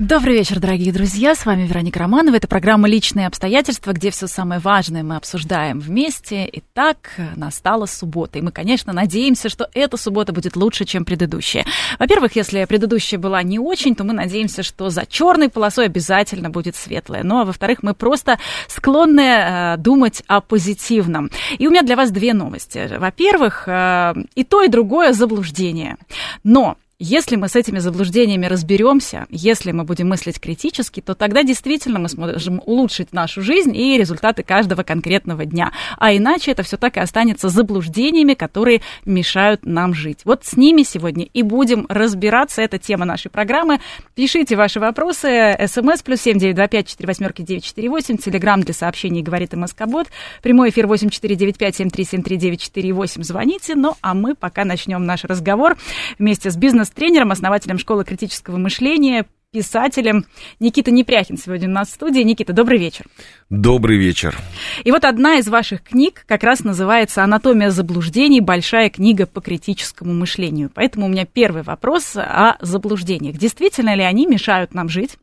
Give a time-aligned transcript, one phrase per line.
[0.00, 1.36] Добрый вечер, дорогие друзья.
[1.36, 2.34] С вами Вероника Романова.
[2.34, 6.50] Это программа «Личные обстоятельства», где все самое важное мы обсуждаем вместе.
[6.52, 8.40] Итак, настала суббота.
[8.40, 11.64] И мы, конечно, надеемся, что эта суббота будет лучше, чем предыдущая.
[12.00, 16.74] Во-первых, если предыдущая была не очень, то мы надеемся, что за черной полосой обязательно будет
[16.74, 17.22] светлая.
[17.22, 21.30] Ну, а во-вторых, мы просто склонны э, думать о позитивном.
[21.56, 22.90] И у меня для вас две новости.
[22.98, 25.98] Во-первых, э, и то, и другое заблуждение.
[26.42, 31.98] Но если мы с этими заблуждениями разберемся, если мы будем мыслить критически, то тогда действительно
[31.98, 35.72] мы сможем улучшить нашу жизнь и результаты каждого конкретного дня.
[35.98, 40.20] А иначе это все так и останется заблуждениями, которые мешают нам жить.
[40.24, 42.62] Вот с ними сегодня и будем разбираться.
[42.62, 43.80] Это тема нашей программы.
[44.14, 45.56] Пишите ваши вопросы.
[45.66, 48.16] СМС плюс семь девять два пять четыре восьмерки девять четыре восемь.
[48.16, 50.08] Телеграмм для сообщений говорит МСК-бот.
[50.42, 53.22] Прямой эфир восемь четыре девять пять семь три семь три девять четыре восемь.
[53.22, 53.74] Звоните.
[53.74, 55.76] Ну, а мы пока начнем наш разговор
[56.18, 60.26] вместе с бизнес бизнес-тренером, основателем школы критического мышления, писателем.
[60.60, 62.20] Никита Непряхин сегодня у нас в студии.
[62.20, 63.06] Никита, добрый вечер.
[63.54, 64.36] Добрый вечер.
[64.82, 68.40] И вот одна из ваших книг как раз называется «Анатомия заблуждений.
[68.40, 70.72] Большая книга по критическому мышлению».
[70.74, 73.36] Поэтому у меня первый вопрос о заблуждениях.
[73.36, 75.18] Действительно ли они мешают нам жить?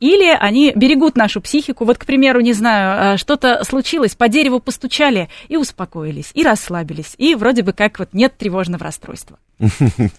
[0.00, 1.84] Или они берегут нашу психику?
[1.84, 7.14] Вот, к примеру, не знаю, э, что-то случилось, по дереву постучали и успокоились, и расслабились,
[7.16, 9.38] и вроде бы как вот нет тревожного расстройства.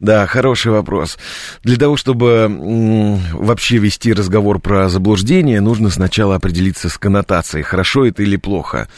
[0.00, 1.16] Да, хороший вопрос.
[1.62, 2.48] Для того, чтобы
[3.32, 8.88] вообще вести разговор про заблуждение, нужно сначала определиться с коннотацией, хорошо это или плохо.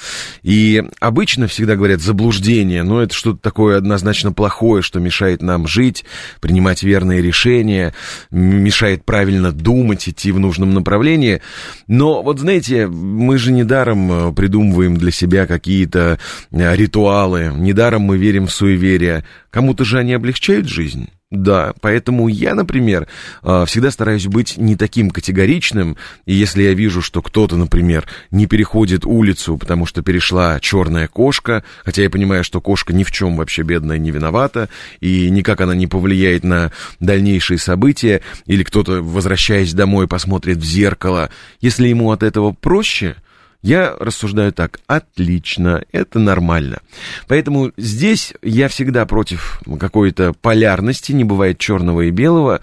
[0.42, 6.04] И обычно всегда говорят заблуждение, но это что-то такое однозначно плохое, что мешает нам жить,
[6.40, 7.94] принимать верные решения,
[8.30, 11.40] мешает правильно думать, идти в нужном направлении.
[11.86, 16.18] Но вот знаете, мы же недаром э, придумываем для себя какие-то
[16.50, 19.24] э, ритуалы, недаром мы верим в суеверие.
[19.50, 21.10] Кому-то же они облегчают жизнь.
[21.34, 23.08] Да, поэтому я, например,
[23.42, 25.96] а, всегда стараюсь быть не таким категоричным,
[26.27, 31.64] и если я вижу, что кто-то, например, не переходит улицу, потому что перешла черная кошка,
[31.84, 34.68] хотя я понимаю, что кошка ни в чем вообще бедная не виновата,
[35.00, 41.30] и никак она не повлияет на дальнейшие события, или кто-то, возвращаясь домой, посмотрит в зеркало,
[41.61, 43.16] если ему от этого проще,
[43.64, 46.80] я рассуждаю так, отлично, это нормально.
[47.29, 52.61] Поэтому здесь я всегда против какой-то полярности, не бывает черного и белого.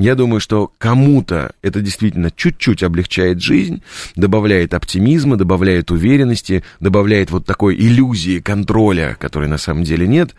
[0.00, 3.82] Я думаю, что кому-то это действительно чуть-чуть облегчает жизнь,
[4.16, 10.34] добавляет оптимизма, добавляет уверенности, добавляет вот такой иллюзии контроля, которой на самом деле нет.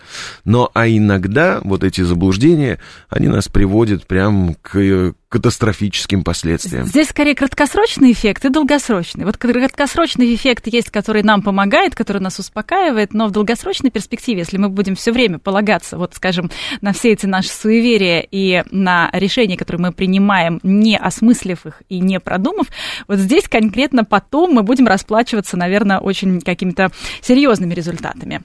[0.46, 2.80] Но а иногда вот эти заблуждения,
[3.10, 6.86] они нас приводят прям к катастрофическим последствиям.
[6.86, 9.24] Здесь скорее краткосрочный эффект и долгосрочный.
[9.24, 14.58] Вот краткосрочный эффект есть, который нам помогает, который нас успокаивает, но в долгосрочной перспективе, если
[14.58, 16.52] мы будем все время полагаться, вот скажем,
[16.82, 19.10] на все эти наши суеверия и на
[19.52, 22.68] решения, которые мы принимаем, не осмыслив их и не продумав,
[23.08, 26.92] вот здесь конкретно потом мы будем расплачиваться, наверное, очень какими-то
[27.22, 28.42] серьезными результатами.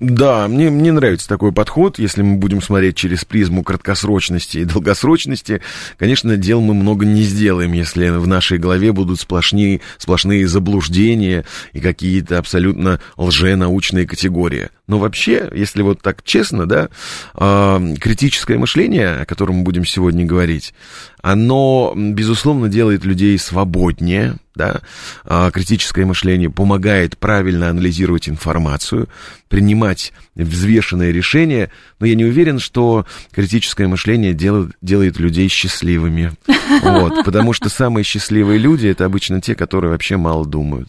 [0.00, 1.98] Да, мне, мне нравится такой подход.
[1.98, 5.60] Если мы будем смотреть через призму краткосрочности и долгосрочности,
[5.98, 11.80] конечно, дел мы много не сделаем, если в нашей голове будут сплошные, сплошные заблуждения и
[11.80, 14.70] какие-то абсолютно лженаучные категории.
[14.88, 16.88] Но вообще, если вот так честно, да,
[17.34, 20.74] э, критическое мышление, о котором мы будем сегодня говорить,
[21.22, 24.80] оно, безусловно, делает людей свободнее, да,
[25.24, 29.08] э, критическое мышление помогает правильно анализировать информацию,
[29.48, 31.70] принимать взвешенные решения,
[32.00, 36.32] но я не уверен, что критическое мышление делает, делает людей счастливыми,
[36.82, 40.88] вот, потому что самые счастливые люди это обычно те, которые вообще мало думают.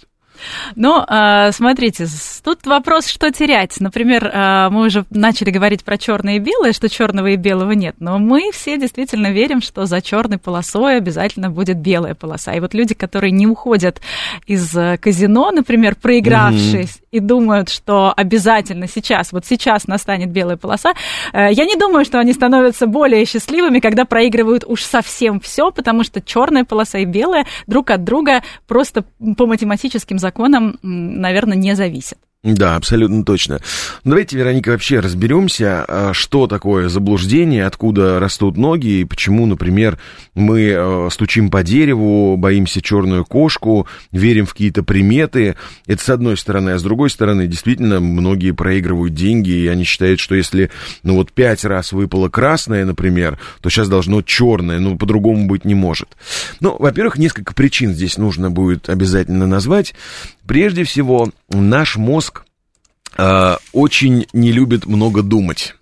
[0.76, 2.08] Но а, смотрите,
[2.44, 3.80] тут вопрос, что терять.
[3.80, 7.96] Например, а, мы уже начали говорить про черное и белое, что черного и белого нет.
[8.00, 12.54] Но мы все действительно верим, что за черной полосой обязательно будет белая полоса.
[12.54, 14.02] И вот люди, которые не уходят
[14.46, 17.08] из э, казино, например, проигравшись, mm-hmm.
[17.12, 20.94] и думают, что обязательно сейчас, вот сейчас настанет белая полоса,
[21.34, 26.04] э, я не думаю, что они становятся более счастливыми, когда проигрывают уж совсем все, потому
[26.04, 29.04] что черная полоса и белая друг от друга просто
[29.38, 32.18] по математическим законам, наверное, не зависят.
[32.44, 33.62] Да, абсолютно точно.
[34.04, 39.98] Ну, давайте, Вероника, вообще разберемся, а, что такое заблуждение, откуда растут ноги и почему, например,
[40.36, 45.56] мы э, стучим по дереву, боимся черную кошку, верим в какие-то приметы.
[45.88, 50.20] Это с одной стороны, а с другой стороны, действительно, многие проигрывают деньги, и они считают,
[50.20, 50.70] что если,
[51.02, 55.76] ну, вот пять раз выпало красное, например, то сейчас должно черное, ну, по-другому быть не
[55.76, 56.10] может.
[56.60, 59.94] Ну, во-первых, несколько причин здесь нужно будет обязательно назвать.
[60.48, 62.44] Прежде всего, наш мозг
[63.18, 65.76] э, очень не любит много думать.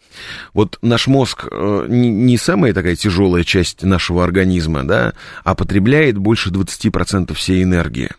[0.54, 5.13] Вот наш мозг э, не, самая такая тяжелая часть нашего организма, да,
[5.44, 8.10] а потребляет больше 20% всей энергии.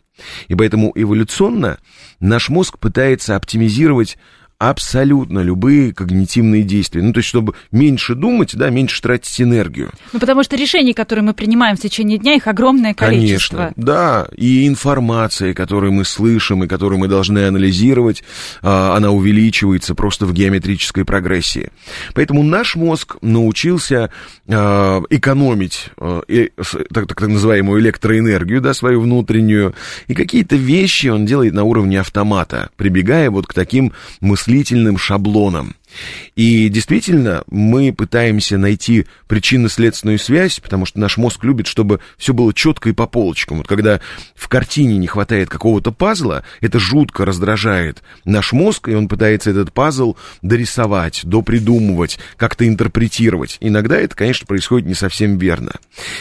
[0.49, 1.79] И поэтому эволюционно
[2.21, 4.19] наш мозг пытается оптимизировать
[4.63, 7.03] абсолютно любые когнитивные действия.
[7.03, 9.91] Ну, то есть, чтобы меньше думать, да, меньше тратить энергию.
[10.13, 13.57] Ну, потому что решений, которые мы принимаем в течение дня, их огромное количество.
[13.57, 14.29] Конечно, да.
[14.37, 18.23] И информация, которую мы слышим и которую мы должны анализировать,
[18.63, 21.71] а, она увеличивается просто в геометрической прогрессии.
[22.15, 24.11] Поэтому наш мозг научился
[24.49, 26.23] а, экономить а,
[26.95, 29.75] так, так называемую электроэнергию, да, свою внутреннюю,
[30.07, 35.77] и какие-то вещи он делает на уровне автомата, прибегая вот к таким мыслям мыслительным шаблоном.
[36.37, 42.55] И действительно, мы пытаемся найти причинно-следственную связь, потому что наш мозг любит, чтобы все было
[42.55, 43.59] четко и по полочкам.
[43.59, 44.01] Вот когда
[44.35, 49.73] в картине не хватает какого-то пазла, это жутко раздражает наш мозг, и он пытается этот
[49.73, 53.59] пазл дорисовать, допридумывать, как-то интерпретировать.
[53.61, 55.73] Иногда это, конечно, происходит не совсем верно.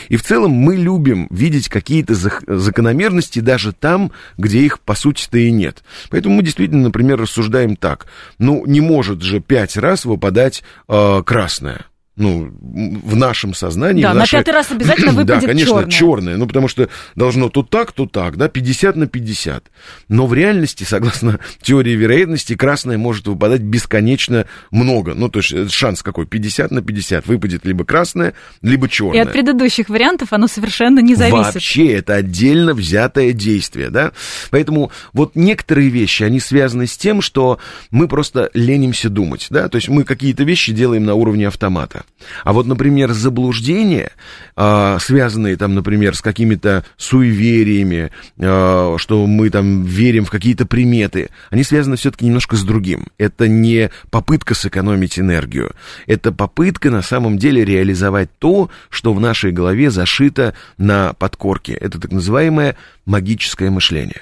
[0.09, 5.51] И в целом мы любим видеть какие-то закономерности даже там, где их, по сути-то, и
[5.51, 5.83] нет.
[6.09, 8.07] Поэтому мы действительно, например, рассуждаем так.
[8.39, 11.85] Ну, не может же 5 пять раз выпадать э, красное
[12.21, 14.03] ну, в нашем сознании.
[14.03, 14.35] Да, нашей...
[14.35, 15.89] на пятый раз обязательно выпадет Да, конечно, черное.
[15.89, 16.37] черное.
[16.37, 19.65] Ну, потому что должно то так, то так, да, 50 на 50.
[20.07, 25.15] Но в реальности, согласно теории вероятности, красное может выпадать бесконечно много.
[25.15, 26.27] Ну, то есть шанс какой?
[26.27, 27.25] 50 на 50.
[27.25, 29.17] Выпадет либо красное, либо черное.
[29.17, 31.55] И от предыдущих вариантов оно совершенно не зависит.
[31.55, 34.11] Вообще, это отдельно взятое действие, да.
[34.51, 37.57] Поэтому вот некоторые вещи, они связаны с тем, что
[37.89, 39.67] мы просто ленимся думать, да.
[39.69, 42.03] То есть мы какие-то вещи делаем на уровне автомата.
[42.43, 44.11] А вот, например, заблуждения,
[44.55, 51.29] а, связанные там, например, с какими-то суевериями, а, что мы там верим в какие-то приметы,
[51.49, 53.07] они связаны все-таки немножко с другим.
[53.17, 55.71] Это не попытка сэкономить энергию,
[56.07, 61.73] это попытка на самом деле реализовать то, что в нашей голове зашито на подкорке.
[61.73, 62.75] Это так называемое
[63.05, 64.21] магическое мышление.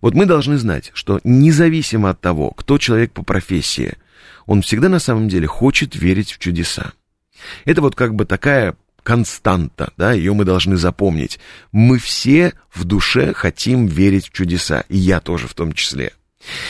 [0.00, 3.94] Вот мы должны знать, что независимо от того, кто человек по профессии,
[4.46, 6.92] он всегда на самом деле хочет верить в чудеса.
[7.64, 11.38] Это вот как бы такая константа, да, ее мы должны запомнить.
[11.70, 16.12] Мы все в душе хотим верить в чудеса, и я тоже в том числе.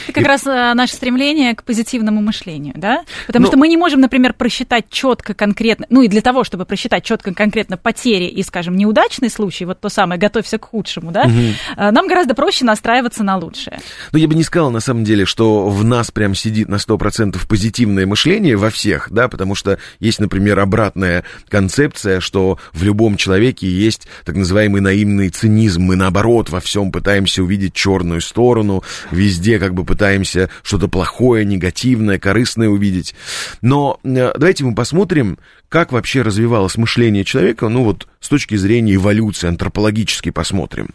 [0.04, 0.26] Это как и...
[0.26, 3.04] раз а, наше стремление к позитивному мышлению, да?
[3.26, 6.64] Потому ну, что мы не можем, например, просчитать четко, конкретно, ну и для того, чтобы
[6.64, 11.22] просчитать четко, конкретно потери и, скажем, неудачный случай, вот то самое, готовься к худшему, да,
[11.22, 11.92] угу.
[11.92, 13.80] нам гораздо проще настраиваться на лучшее.
[14.12, 17.38] Ну, я бы не сказал, на самом деле, что в нас прям сидит на 100%
[17.48, 23.68] позитивное мышление во всех, да, потому что есть, например, обратная концепция, что в любом человеке
[23.68, 29.74] есть так называемый наивный цинизм, мы наоборот во всем пытаемся увидеть черную сторону, везде как
[29.74, 33.16] бы пытаемся что-то плохое, негативное, корыстное увидеть.
[33.62, 38.94] Но э, давайте мы посмотрим, как вообще развивалось мышление человека, ну вот с точки зрения
[38.94, 40.88] эволюции, антропологически посмотрим.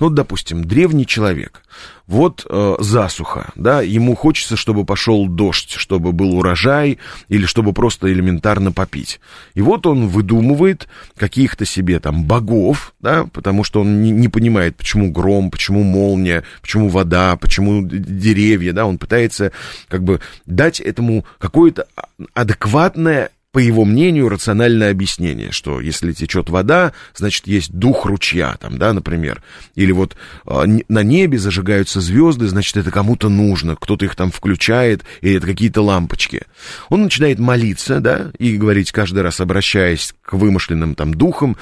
[0.00, 1.62] Ну, вот, допустим, древний человек,
[2.06, 6.98] вот э, засуха, да, ему хочется, чтобы пошел дождь, чтобы был урожай
[7.28, 9.20] или чтобы просто элементарно попить.
[9.54, 14.76] И вот он выдумывает каких-то себе там богов, да, потому что он не, не понимает,
[14.76, 19.52] почему гром, почему молния, почему вода, почему деревья, да, он пытается
[19.88, 21.86] как бы дать этому какое-то
[22.32, 28.78] адекватное по его мнению, рациональное объяснение, что если течет вода, значит, есть дух ручья, там,
[28.78, 29.42] да, например.
[29.74, 35.04] Или вот э, на небе зажигаются звезды, значит, это кому-то нужно, кто-то их там включает,
[35.22, 36.42] или это какие-то лампочки.
[36.90, 41.56] Он начинает молиться, да, и говорить каждый раз, обращаясь к вымышленным там духам,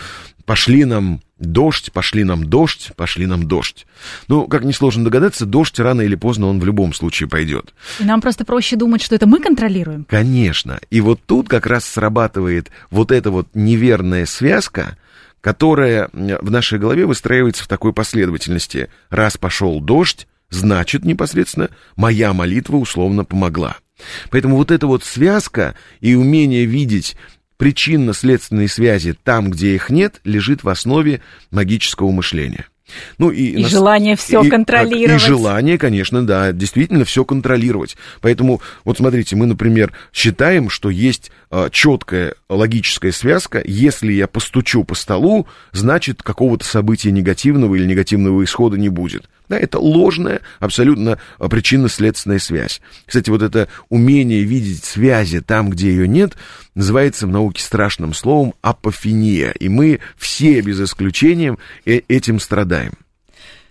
[0.46, 3.86] пошли нам дождь, пошли нам дождь, пошли нам дождь.
[4.28, 7.74] Ну, как несложно догадаться, дождь рано или поздно он в любом случае пойдет.
[8.00, 10.06] И нам просто проще думать, что это мы контролируем.
[10.08, 10.78] Конечно.
[10.90, 14.96] И вот тут как раз срабатывает вот эта вот неверная связка,
[15.42, 18.88] которая в нашей голове выстраивается в такой последовательности.
[19.10, 23.76] Раз пошел дождь, значит непосредственно моя молитва условно помогла.
[24.30, 27.16] Поэтому вот эта вот связка и умение видеть
[27.56, 31.20] Причинно-следственные связи там, где их нет, лежит в основе
[31.50, 32.66] магического мышления.
[33.18, 33.70] Ну, и, и нас...
[33.70, 35.22] желание все и, контролировать.
[35.22, 37.96] И желание, конечно, да, действительно все контролировать.
[38.20, 43.62] Поэтому, вот смотрите, мы, например, считаем, что есть а, четкая логическая связка.
[43.64, 49.28] Если я постучу по столу, значит, какого-то события негативного или негативного исхода не будет.
[49.48, 52.80] Да, это ложная, абсолютно причинно-следственная связь.
[53.06, 56.36] Кстати, вот это умение видеть связи там, где ее нет,
[56.74, 59.50] называется в науке страшным словом апофения.
[59.52, 62.92] И мы все, без исключения, э, этим страдаем.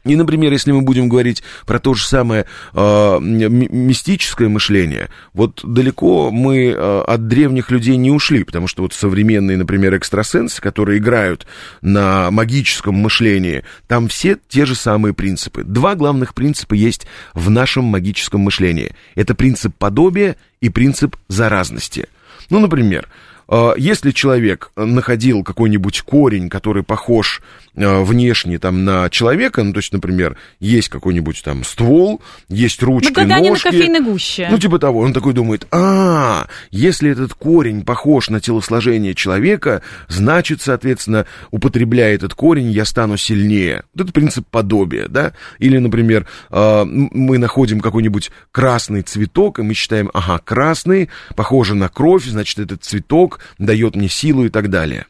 [0.05, 6.29] И, например, если мы будем говорить про то же самое э, мистическое мышление, вот далеко
[6.29, 11.47] мы э, от древних людей не ушли, потому что вот современные, например, экстрасенсы, которые играют
[11.81, 15.63] на магическом мышлении, там все те же самые принципы.
[15.63, 18.93] Два главных принципа есть в нашем магическом мышлении.
[19.15, 22.09] Это принцип подобия и принцип заразности.
[22.51, 23.09] Ну, например,
[23.47, 27.41] э, если человек находил какой-нибудь корень, который похож
[27.75, 33.15] внешне там на человека, ну, то есть, например, есть какой-нибудь там ствол, есть ручки, ну,
[33.15, 33.47] когда ножки.
[33.47, 34.47] они на кофейной гуще.
[34.49, 34.99] Ну, типа того.
[35.01, 42.33] Он такой думает, а, если этот корень похож на телосложение человека, значит, соответственно, употребляя этот
[42.33, 43.83] корень, я стану сильнее.
[43.93, 45.33] Вот это принцип подобия, да?
[45.59, 51.89] Или, например, э, мы находим какой-нибудь красный цветок, и мы считаем, ага, красный, похоже на
[51.89, 55.05] кровь, значит, этот цветок дает мне силу и так далее.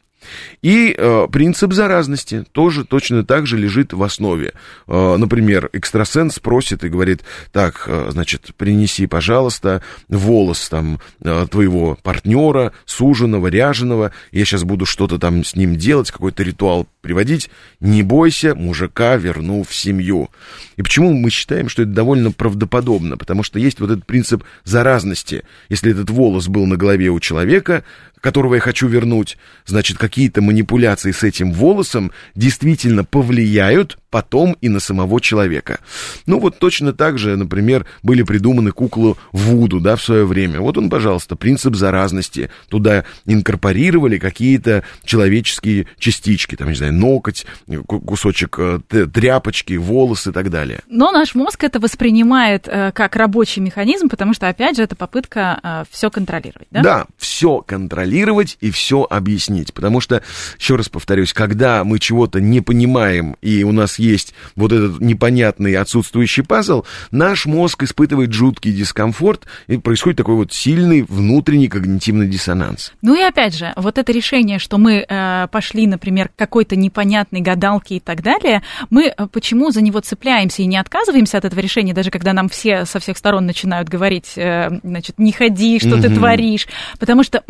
[0.62, 4.52] И э, принцип заразности тоже точно так же лежит в основе.
[4.86, 11.98] Э, например, экстрасенс просит и говорит, так, э, значит, принеси, пожалуйста, волос там э, твоего
[12.02, 17.50] партнера, суженого, ряженого, я сейчас буду что-то там с ним делать, какой-то ритуал приводить.
[17.80, 20.30] Не бойся, мужика верну в семью.
[20.76, 23.16] И почему мы считаем, что это довольно правдоподобно?
[23.16, 25.44] Потому что есть вот этот принцип заразности.
[25.68, 27.84] Если этот волос был на голове у человека,
[28.26, 34.80] которого я хочу вернуть, значит, какие-то манипуляции с этим волосом действительно повлияют потом и на
[34.80, 35.78] самого человека.
[36.26, 40.60] Ну вот точно так же, например, были придуманы куклы Вуду, да, в свое время.
[40.60, 42.50] Вот он, пожалуйста, принцип заразности.
[42.68, 47.46] Туда инкорпорировали какие-то человеческие частички, там, не знаю, ноготь,
[47.86, 50.80] кусочек э, тряпочки, волосы и так далее.
[50.88, 55.60] Но наш мозг это воспринимает э, как рабочий механизм, потому что, опять же, это попытка
[55.62, 56.82] э, все контролировать, да?
[56.82, 58.15] Да, все контролировать
[58.60, 59.72] и все объяснить.
[59.72, 60.22] Потому что,
[60.58, 65.00] еще раз повторюсь, когда мы чего-то не понимаем, и у нас есть есть вот этот
[65.00, 72.28] непонятный отсутствующий пазл, наш мозг испытывает жуткий дискомфорт, и происходит такой вот сильный внутренний когнитивный
[72.28, 72.92] диссонанс.
[73.02, 77.40] Ну и опять же, вот это решение, что мы э, пошли, например, к какой-то непонятной
[77.40, 81.60] гадалке и так далее, мы э, почему за него цепляемся и не отказываемся от этого
[81.60, 85.90] решения, даже когда нам все со всех сторон начинают говорить, э, значит, не ходи, что
[85.90, 86.02] mm-hmm.
[86.02, 86.68] ты творишь,
[86.98, 87.42] потому что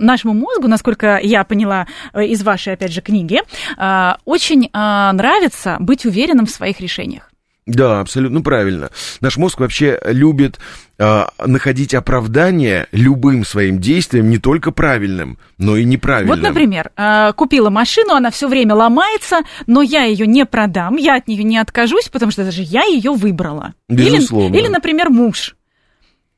[0.00, 3.40] нашему мозгу, насколько я поняла э, из вашей, опять же, книги,
[3.78, 7.30] э, очень э, нравится быть уверенным в своих решениях.
[7.66, 8.90] Да, абсолютно правильно.
[9.20, 10.58] Наш мозг вообще любит
[10.98, 16.36] э, находить оправдание любым своим действиям, не только правильным, но и неправильным.
[16.36, 21.16] Вот, например, э, купила машину, она все время ломается, но я ее не продам, я
[21.16, 23.74] от нее не откажусь, потому что даже я ее выбрала.
[23.88, 24.54] Безусловно.
[24.54, 25.54] Или, или, например, муж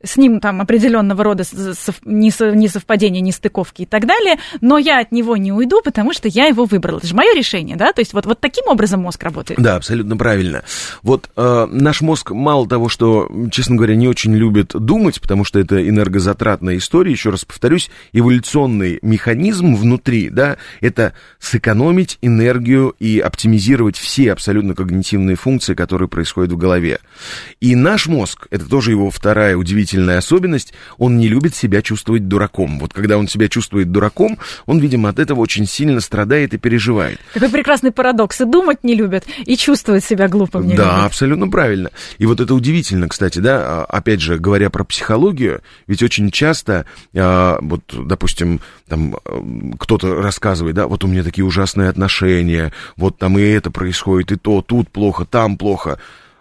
[0.05, 1.45] с ним там определенного рода
[2.05, 6.65] несовпадения, нестыковки и так далее, но я от него не уйду, потому что я его
[6.65, 6.99] выбрала.
[6.99, 7.93] Это же мое решение, да?
[7.93, 9.61] То есть вот, вот таким образом мозг работает.
[9.61, 10.63] Да, абсолютно правильно.
[11.03, 15.59] Вот э, наш мозг мало того, что, честно говоря, не очень любит думать, потому что
[15.59, 23.97] это энергозатратная история, еще раз повторюсь, эволюционный механизм внутри, да, это сэкономить энергию и оптимизировать
[23.97, 27.01] все абсолютно когнитивные функции, которые происходят в голове.
[27.61, 32.29] И наш мозг, это тоже его вторая удивительная отличительная особенность, он не любит себя чувствовать
[32.29, 32.79] дураком.
[32.79, 37.19] Вот когда он себя чувствует дураком, он, видимо, от этого очень сильно страдает и переживает.
[37.35, 38.41] Какой прекрасный парадокс.
[38.41, 40.97] И думать не любят, и чувствовать себя глупым не да, любят.
[40.97, 41.91] Да, абсолютно правильно.
[42.19, 46.87] И вот это удивительно, кстати, да, а, опять же, говоря про психологию, ведь очень часто,
[47.15, 49.17] а, вот, допустим, там
[49.79, 54.37] кто-то рассказывает, да, вот у меня такие ужасные отношения, вот там и это происходит, и
[54.37, 55.99] то, тут плохо, там плохо.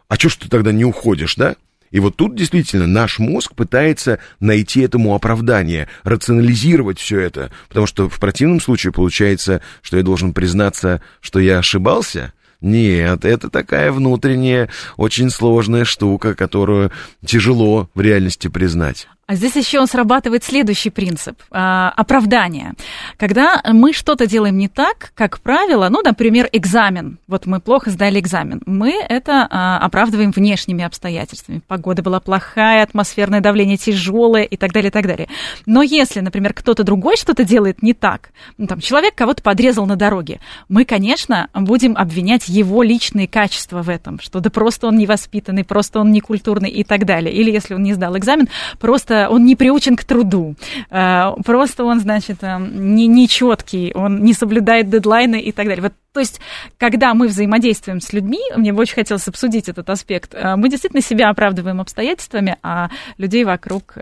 [0.07, 1.55] А что ж ты тогда не уходишь, да?
[1.91, 8.09] И вот тут действительно наш мозг пытается найти этому оправдание, рационализировать все это, потому что
[8.09, 12.33] в противном случае получается, что я должен признаться, что я ошибался.
[12.61, 16.91] Нет, это такая внутренняя, очень сложная штука, которую
[17.25, 19.07] тяжело в реальности признать.
[19.31, 22.73] А здесь еще он срабатывает следующий принцип а, оправдания.
[23.15, 27.17] Когда мы что-то делаем не так, как правило, ну, например, экзамен.
[27.27, 28.61] Вот мы плохо сдали экзамен.
[28.65, 31.61] Мы это а, оправдываем внешними обстоятельствами.
[31.65, 35.29] Погода была плохая, атмосферное давление тяжелое и так далее, и так далее.
[35.65, 39.95] Но если, например, кто-то другой что-то делает не так, ну, там, человек кого-то подрезал на
[39.95, 45.63] дороге, мы, конечно, будем обвинять его личные качества в этом, что да просто он невоспитанный,
[45.63, 47.33] просто он некультурный и так далее.
[47.33, 50.55] Или если он не сдал экзамен, просто он не приучен к труду,
[50.89, 55.83] э, просто он, значит, э, не, не четкий, он не соблюдает дедлайны и так далее.
[55.83, 56.39] Вот, то есть,
[56.77, 61.01] когда мы взаимодействуем с людьми, мне бы очень хотелось обсудить этот аспект, э, мы действительно
[61.01, 63.97] себя оправдываем обстоятельствами, а людей вокруг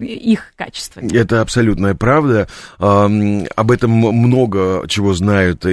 [0.00, 1.14] их качествами.
[1.16, 2.48] Это абсолютная правда.
[2.78, 5.64] Об этом много чего знают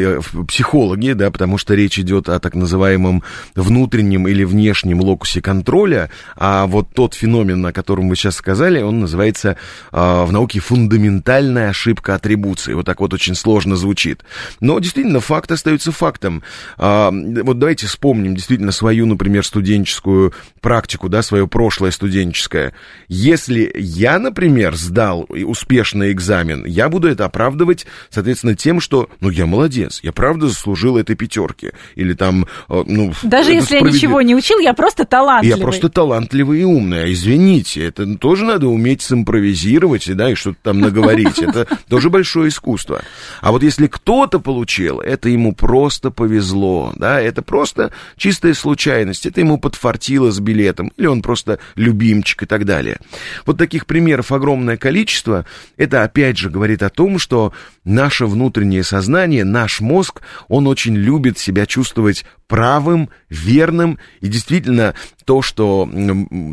[0.48, 3.24] психологи, да, потому что речь идет о так называемом
[3.56, 9.00] внутреннем или внешнем локусе контроля, а вот тот феномен, о котором вы сейчас сказали, он
[9.00, 9.58] называется
[9.92, 12.74] а, в науке фундаментальная ошибка атрибуции.
[12.74, 14.24] Вот так вот очень сложно звучит.
[14.60, 16.44] Но действительно, факт остается фактом.
[16.78, 22.74] А, вот давайте вспомним действительно свою, например, студенческую практику, да, свое прошлое студенческое.
[23.08, 29.32] Если я я, например, сдал успешный экзамен, я буду это оправдывать, соответственно, тем, что, ну,
[29.32, 31.72] я молодец, я правда заслужил этой пятерки.
[31.96, 33.14] Или там, э, ну...
[33.24, 33.94] Даже если справедлив...
[33.94, 35.58] я ничего не учил, я просто талантливый.
[35.58, 37.06] Я просто талантливый и умный.
[37.06, 41.40] А извините, это тоже надо уметь симпровизировать, да, и что-то там наговорить.
[41.40, 43.02] Это тоже большое искусство.
[43.42, 49.40] А вот если кто-то получил, это ему просто повезло, да, это просто чистая случайность, это
[49.40, 53.00] ему подфартило с билетом, или он просто любимчик и так далее.
[53.48, 55.46] Вот таких примеров огромное количество,
[55.78, 57.54] это опять же говорит о том, что
[57.86, 64.94] наше внутреннее сознание, наш мозг, он очень любит себя чувствовать правым, верным, и действительно
[65.26, 65.90] то, что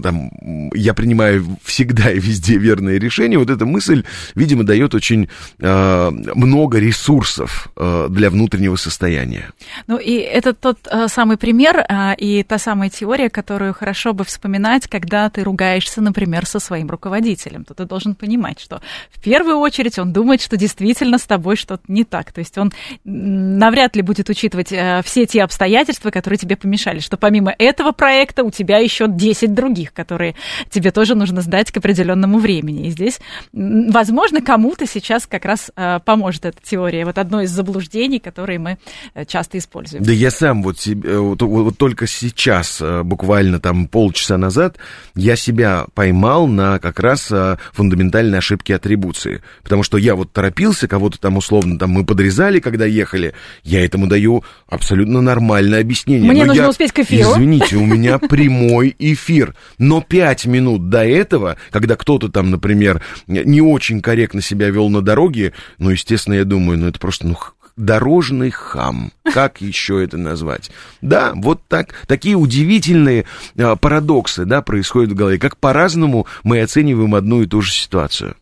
[0.02, 6.10] там, я принимаю всегда и везде верные решения, вот эта мысль, видимо, дает очень э,
[6.10, 9.50] много ресурсов э, для внутреннего состояния.
[9.86, 14.24] Ну и это тот э, самый пример э, и та самая теория, которую хорошо бы
[14.24, 17.64] вспоминать, когда ты ругаешься, например, со своим руководителем.
[17.64, 21.84] То ты должен понимать, что в первую очередь он думает, что действительно с тобой что-то
[21.88, 22.32] не так.
[22.32, 22.72] То есть он
[23.04, 28.44] навряд ли будет учитывать э, все те обстоятельства, которые тебе помешали, что помимо этого проекта
[28.44, 30.34] у тебя еще 10 других, которые
[30.70, 32.88] тебе тоже нужно сдать к определенному времени.
[32.88, 33.20] И здесь,
[33.52, 37.04] возможно, кому-то сейчас как раз э, поможет эта теория.
[37.04, 38.78] Вот одно из заблуждений, которые мы
[39.14, 40.04] э, часто используем.
[40.04, 44.78] Да я сам вот, вот, вот только сейчас, буквально там полчаса назад,
[45.14, 47.32] я себя поймал на как раз
[47.72, 49.42] фундаментальной ошибке атрибуции.
[49.62, 54.06] Потому что я вот торопился, кого-то там условно там мы подрезали, когда ехали, я этому
[54.06, 56.30] даю абсолютно нормальное объяснение.
[56.30, 57.32] Мне Но нужно я, успеть к эфиру.
[57.32, 59.54] Извините, у меня прямой прямой эфир.
[59.78, 65.02] Но пять минут до этого, когда кто-то там, например, не очень корректно себя вел на
[65.02, 67.36] дороге, ну, естественно, я думаю, ну, это просто, ну,
[67.76, 69.12] дорожный хам.
[69.24, 70.70] Как еще это назвать?
[71.00, 73.24] Да, вот так, такие удивительные
[73.56, 75.38] а, парадоксы, да, происходят в голове.
[75.38, 78.36] Как по-разному мы оцениваем одну и ту же ситуацию.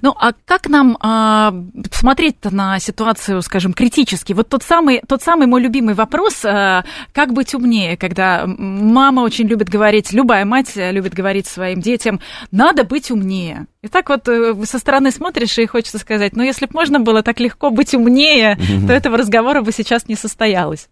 [0.00, 1.54] Ну, а как нам а,
[1.90, 4.32] смотреть-то на ситуацию, скажем, критически?
[4.32, 9.46] Вот тот самый, тот самый мой любимый вопрос, а, как быть умнее, когда мама очень
[9.46, 13.66] любит говорить, любая мать любит говорить своим детям, надо быть умнее.
[13.82, 17.24] И так вот э, со стороны смотришь и хочется сказать, ну, если бы можно было
[17.24, 18.86] так легко быть умнее, mm-hmm.
[18.86, 20.88] то этого разговора бы сейчас не состоялось.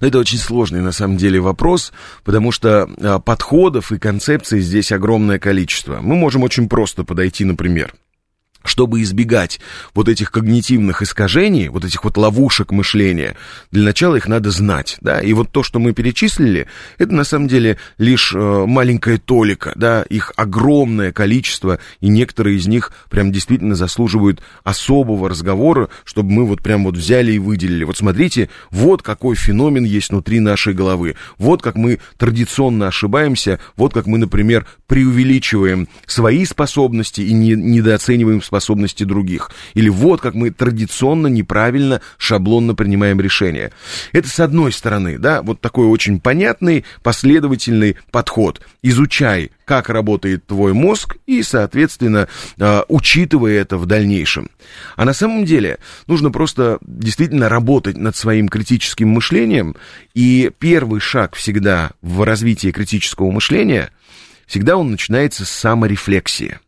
[0.00, 1.92] Но это очень сложный на самом деле вопрос,
[2.24, 6.00] потому что а, подходов и концепций здесь огромное количество.
[6.00, 7.94] Мы можем очень просто подойти, например,
[8.64, 9.60] чтобы избегать
[9.94, 13.36] вот этих когнитивных искажений, вот этих вот ловушек мышления,
[13.70, 16.66] для начала их надо знать, да, и вот то, что мы перечислили,
[16.98, 22.66] это на самом деле лишь э, маленькая толика, да, их огромное количество, и некоторые из
[22.66, 27.84] них прям действительно заслуживают особого разговора, чтобы мы вот прям вот взяли и выделили.
[27.84, 33.92] Вот смотрите, вот какой феномен есть внутри нашей головы, вот как мы традиционно ошибаемся, вот
[33.92, 39.50] как мы, например, преувеличиваем свои способности и не, недооцениваем способности других.
[39.72, 43.72] Или вот как мы традиционно, неправильно, шаблонно принимаем решения.
[44.12, 48.60] Это с одной стороны, да, вот такой очень понятный, последовательный подход.
[48.82, 52.28] Изучай, как работает твой мозг и, соответственно,
[52.60, 54.50] а, учитывая это в дальнейшем.
[54.96, 59.76] А на самом деле нужно просто действительно работать над своим критическим мышлением.
[60.12, 63.92] И первый шаг всегда в развитии критического мышления,
[64.46, 66.58] всегда он начинается с саморефлексии.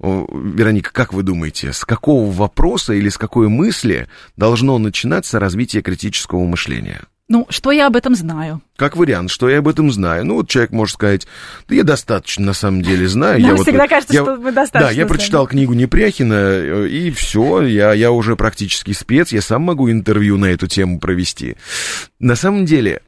[0.00, 6.44] Вероника, как вы думаете, с какого вопроса или с какой мысли должно начинаться развитие критического
[6.44, 7.02] мышления?
[7.30, 8.60] Ну, что я об этом знаю?
[8.74, 10.26] Как вариант, что я об этом знаю.
[10.26, 11.28] Ну, вот человек может сказать,
[11.68, 13.40] да я достаточно на самом деле знаю.
[13.40, 15.50] Нам я всегда вот, кажется, я, что мы достаточно Да, я прочитал знаем.
[15.50, 20.46] книгу Непряхина, э, и все, я, я уже практически спец, я сам могу интервью на
[20.46, 21.54] эту тему провести.
[22.18, 23.00] На самом деле,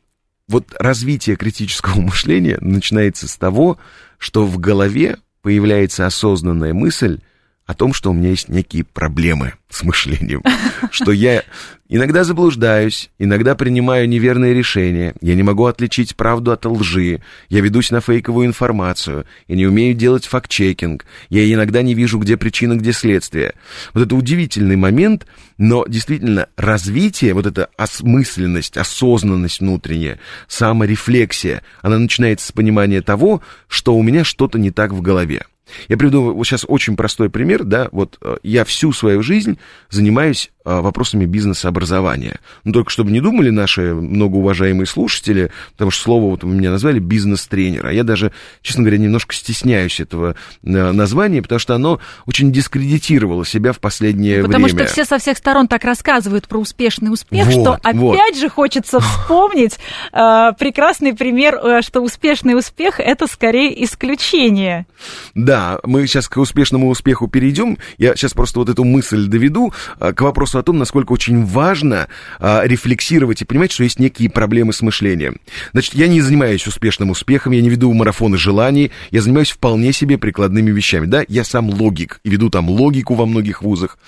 [0.47, 3.79] вот развитие критического мышления начинается с того,
[4.19, 7.21] что в голове появляется осознанная мысль
[7.67, 10.43] о том, что у меня есть некие проблемы с мышлением,
[10.91, 11.45] что я
[11.89, 17.91] иногда заблуждаюсь, иногда принимаю неверные решения, я не могу отличить правду от лжи, я ведусь
[17.91, 22.93] на фейковую информацию, я не умею делать факт-чекинг, я иногда не вижу, где причина, где
[22.93, 23.55] следствие.
[23.95, 32.49] Вот это удивительный момент, но действительно развитие, вот эта осмысленность, осознанность внутренняя, саморефлексия, она начинается
[32.49, 35.45] с понимания того, что у меня что-то не так в голове.
[35.89, 39.59] Я приведу вот сейчас очень простой пример, да, вот э, я всю свою жизнь
[39.91, 42.41] занимаюсь э, вопросами бизнес-образования.
[42.65, 46.99] Ну, только чтобы не думали наши многоуважаемые слушатели, потому что слово вот вы меня назвали
[46.99, 48.33] бизнес-тренер, а я даже,
[48.63, 54.43] честно говоря, немножко стесняюсь этого э, названия, потому что оно очень дискредитировало себя в последнее
[54.43, 54.85] Потому время.
[54.85, 58.37] что все со всех сторон так рассказывают про успешный успех, Вот, что опять вот.
[58.37, 59.79] же хочется вспомнить
[60.13, 64.87] э, прекрасный пример, что успешный успех это скорее исключение.
[65.35, 67.79] Да, мы сейчас к успешному успеху перейдем.
[67.99, 72.09] Я сейчас просто вот эту мысль доведу а, к вопросу о том, насколько очень важно
[72.39, 75.37] а, рефлексировать и понимать, что есть некие проблемы с мышлением.
[75.73, 80.19] Значит, я не занимаюсь успешным успехом, я не веду марафоны желаний, я занимаюсь вполне себе
[80.19, 81.07] прикладными вещами.
[81.07, 83.99] Да, я сам логик и веду там логику во многих вузах.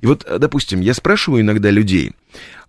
[0.00, 2.12] И вот, э, допустим, я спрашиваю иногда людей,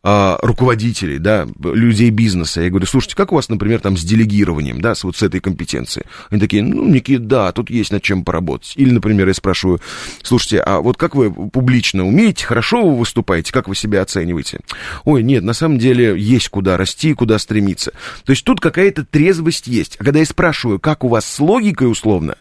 [0.07, 2.61] а, руководителей, да, людей бизнеса.
[2.61, 5.39] Я говорю, слушайте, как у вас, например, там с делегированием, да, с вот с этой
[5.39, 6.05] компетенцией?
[6.29, 8.73] Они такие, ну, Никит, да, тут есть над чем поработать.
[8.75, 9.81] Или, например, я спрашиваю,
[10.21, 14.59] слушайте, а вот как вы публично умеете, хорошо вы выступаете, как вы себя оцениваете?
[15.05, 17.91] Ой, нет, на самом деле есть куда расти, куда стремиться.
[18.25, 19.95] То есть тут какая-то трезвость есть.
[19.99, 22.35] А когда я спрашиваю, как у вас с логикой условно,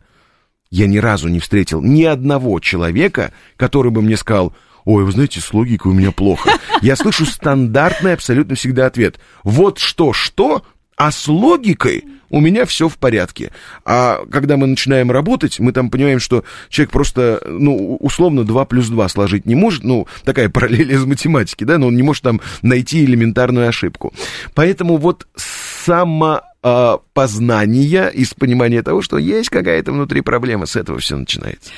[0.70, 5.40] я ни разу не встретил ни одного человека, который бы мне сказал, ой, вы знаете,
[5.40, 6.50] с логикой у меня плохо.
[6.82, 9.18] Я слышу стандартный абсолютно всегда ответ.
[9.42, 10.64] Вот что-что,
[10.96, 13.52] а с логикой у меня все в порядке.
[13.84, 18.88] А когда мы начинаем работать, мы там понимаем, что человек просто, ну, условно 2 плюс
[18.88, 22.40] 2 сложить не может, ну, такая параллель из математики, да, но он не может там
[22.62, 24.12] найти элементарную ошибку.
[24.54, 30.98] Поэтому вот само а, познание из понимания того, что есть какая-то внутри проблема, с этого
[30.98, 31.70] все начинается.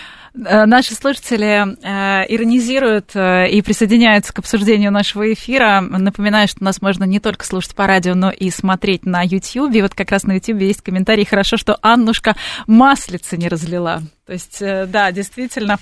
[0.44, 5.80] Э, Наши слушатели э, иронизируют э, и присоединяются к обсуждению нашего эфира.
[5.80, 9.74] Напоминаю, что нас можно не только слушать по радио, но и смотреть на YouTube.
[9.74, 11.24] И вот как раз на YouTube есть комментарий.
[11.24, 14.02] Хорошо, что Аннушка маслица не разлила.
[14.26, 15.78] То есть, э, да, действительно,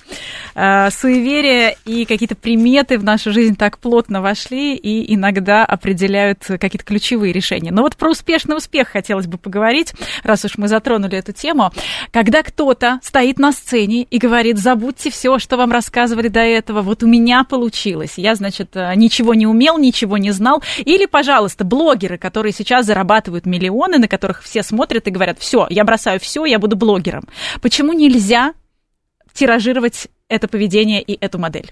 [0.53, 6.85] э, суеверия и какие-то приметы в нашу жизнь так плотно вошли и иногда определяют какие-то
[6.85, 7.71] ключевые решения.
[7.71, 11.71] Но вот про успешный успех хотелось бы поговорить, раз уж мы затронули эту тему.
[12.11, 17.01] Когда кто-то стоит на сцене и говорит, забудьте все, что вам рассказывали до этого, вот
[17.01, 20.61] у меня получилось, я, значит, э, ничего не умел, ничего не знал.
[20.77, 25.83] Или, пожалуйста, блогеры, которые сейчас зарабатывают миллионы, на которых все смотрят и говорят, все, я
[25.83, 27.23] бросаю все, я буду блогером.
[27.59, 28.34] Почему нельзя
[29.35, 31.71] тиражировать это поведение и эту модель?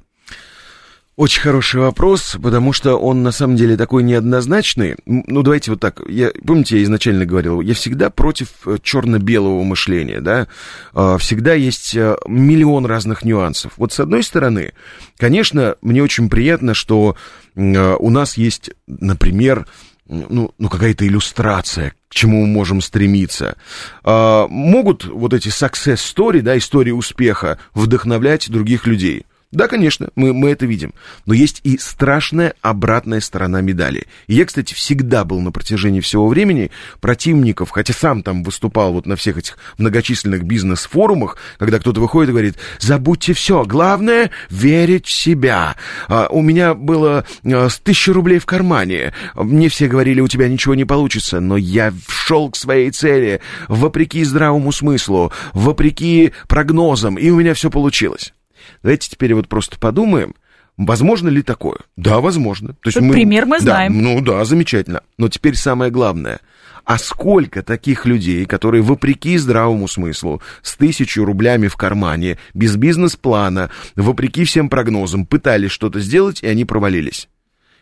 [1.16, 4.96] Очень хороший вопрос, потому что он на самом деле такой неоднозначный.
[5.06, 6.02] Ну, давайте вот так.
[6.10, 10.48] Я, помните, я изначально говорил, я всегда против э, черно-белого мышления, да?
[10.92, 13.74] А, Всегда есть э, миллион разных нюансов.
[13.78, 14.74] Вот с одной стороны,
[15.18, 17.16] конечно, мне очень приятно, что
[17.56, 19.68] э, у нас есть, например,
[20.08, 23.58] ну, ну какая-то иллюстрация, к чему мы можем стремиться.
[24.04, 29.26] А, могут вот эти success story, да, истории успеха вдохновлять других людей.
[29.54, 30.96] Да, конечно, мы, мы это видим.
[31.28, 34.08] Но есть и страшная обратная сторона медали.
[34.26, 39.06] И я, кстати, всегда был на протяжении всего времени противников, хотя сам там выступал вот
[39.06, 45.12] на всех этих многочисленных бизнес-форумах, когда кто-то выходит и говорит, забудьте все, главное верить в
[45.12, 45.76] себя.
[46.08, 49.14] А, у меня было а, с тысячи рублей в кармане.
[49.36, 54.24] Мне все говорили, у тебя ничего не получится, но я шел к своей цели, вопреки
[54.24, 58.34] здравому смыслу, вопреки прогнозам, и у меня все получилось.
[58.82, 60.36] Давайте теперь вот просто подумаем,
[60.78, 61.80] возможно ли такое?
[61.96, 62.76] Да, возможно.
[62.82, 64.02] То Тут пример мы да, знаем.
[64.02, 65.02] Ну да, замечательно.
[65.18, 66.40] Но теперь самое главное.
[66.86, 73.70] А сколько таких людей, которые вопреки здравому смыслу, с тысячу рублями в кармане, без бизнес-плана,
[73.96, 77.30] вопреки всем прогнозам, пытались что-то сделать, и они провалились?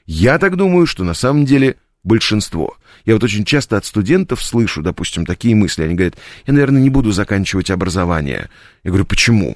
[0.05, 2.75] Я так думаю, что на самом деле большинство.
[3.05, 5.83] Я вот очень часто от студентов слышу, допустим, такие мысли.
[5.83, 6.15] Они говорят,
[6.45, 8.49] я, наверное, не буду заканчивать образование.
[8.83, 9.55] Я говорю, почему?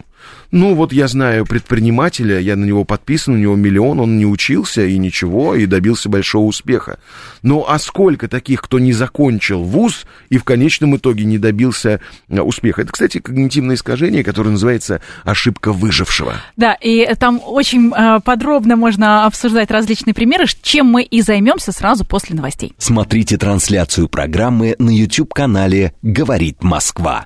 [0.52, 4.86] Ну, вот я знаю предпринимателя, я на него подписан, у него миллион, он не учился
[4.86, 7.00] и ничего, и добился большого успеха.
[7.42, 12.40] Ну, а сколько таких, кто не закончил вуз и в конечном итоге не добился э,
[12.40, 12.84] успеха?
[12.84, 16.36] Это, кстати, когнитивное искажение, которое называется ошибка выжившего.
[16.56, 22.06] Да, и там очень э, подробно можно обсуждать различные примеры, чем мы и займемся сразу
[22.06, 22.74] после новостей.
[22.78, 27.26] Смотрите трансляцию программы на YouTube-канале «Говорит Москва».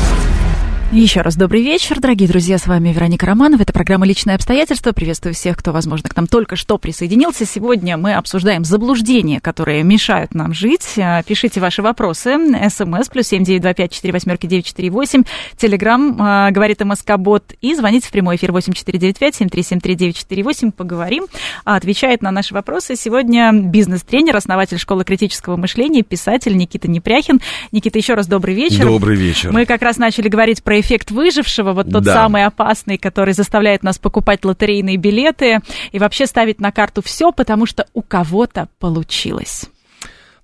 [0.91, 3.61] Еще раз добрый вечер, дорогие друзья, с вами Вероника Романова.
[3.61, 4.91] Это программа «Личные обстоятельства».
[4.91, 7.45] Приветствую всех, кто, возможно, к нам только что присоединился.
[7.45, 10.95] Сегодня мы обсуждаем заблуждения, которые мешают нам жить.
[10.97, 12.37] А, пишите ваши вопросы.
[12.69, 15.23] СМС плюс семь девять два пять четыре восьмерки девять четыре восемь.
[15.55, 17.53] Телеграмм а, говорит МСК-бот.
[17.61, 20.43] И звоните в прямой эфир восемь четыре девять пять семь три семь три девять четыре
[20.43, 20.71] восемь.
[20.71, 21.27] Поговорим.
[21.63, 27.39] А, отвечает на наши вопросы сегодня бизнес-тренер, основатель школы критического мышления, писатель Никита Непряхин.
[27.71, 28.87] Никита, еще раз добрый вечер.
[28.87, 29.53] Добрый вечер.
[29.53, 32.13] Мы как раз начали говорить про эффект выжившего, вот тот да.
[32.13, 35.59] самый опасный, который заставляет нас покупать лотерейные билеты
[35.91, 39.69] и вообще ставить на карту все, потому что у кого-то получилось.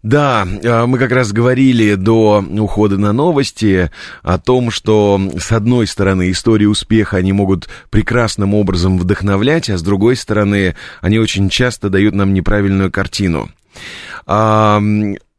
[0.03, 5.87] Да, а, мы как раз говорили до ухода на новости о том, что с одной
[5.87, 11.89] стороны истории успеха они могут прекрасным образом вдохновлять, а с другой стороны они очень часто
[11.89, 13.49] дают нам неправильную картину.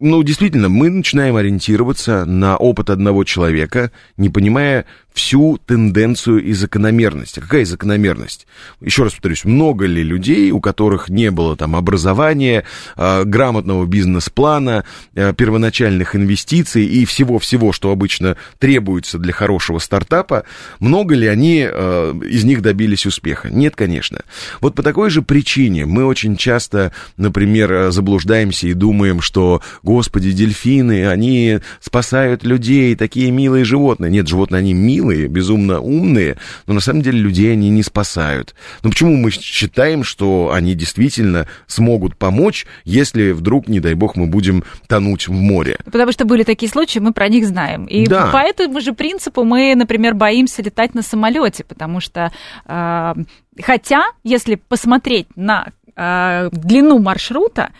[0.01, 4.87] Ну, действительно, мы начинаем ориентироваться на опыт одного человека, не понимая
[5.19, 7.39] всю тенденцию и закономерность.
[7.39, 8.47] А какая закономерность?
[8.81, 12.63] Еще раз повторюсь, много ли людей, у которых не было там образования,
[12.97, 14.85] э, грамотного бизнес-плана,
[15.17, 20.45] э, первоначальных инвестиций и всего-всего, что обычно требуется для хорошего стартапа,
[20.79, 23.51] много ли они э, из них добились успеха?
[23.51, 24.21] Нет, конечно.
[24.61, 31.09] Вот по такой же причине мы очень часто, например, заблуждаемся и думаем, что Господи, дельфины,
[31.09, 34.11] они спасают людей, такие милые животные.
[34.11, 38.55] Нет, животные, они милые, безумно умные, но на самом деле людей они не спасают.
[38.83, 44.27] Но почему мы считаем, что они действительно смогут помочь, если вдруг, не дай бог, мы
[44.27, 45.79] будем тонуть в море?
[45.87, 47.87] Потому что были такие случаи, мы про них знаем.
[47.87, 48.27] И да.
[48.27, 52.31] по этому же принципу мы, например, боимся летать на самолете, потому что
[52.67, 53.15] э,
[53.63, 57.71] хотя, если посмотреть на э, длину маршрута,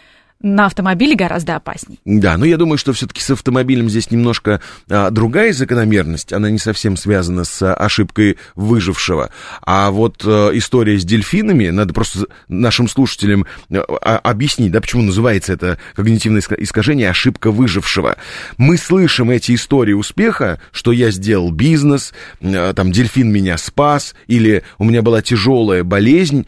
[0.41, 1.99] на автомобиле гораздо опасней.
[2.05, 6.33] Да, но я думаю, что все-таки с автомобилем здесь немножко а, другая закономерность.
[6.33, 9.31] Она не совсем связана с а, ошибкой выжившего.
[9.63, 15.53] А вот а, история с дельфинами, надо просто нашим слушателям а, объяснить, да, почему называется
[15.53, 18.17] это когнитивное искажение ошибка выжившего.
[18.59, 24.63] Мы слышим эти истории успеха, что я сделал бизнес, а, там дельфин меня спас, или
[24.79, 26.47] у меня была тяжелая болезнь,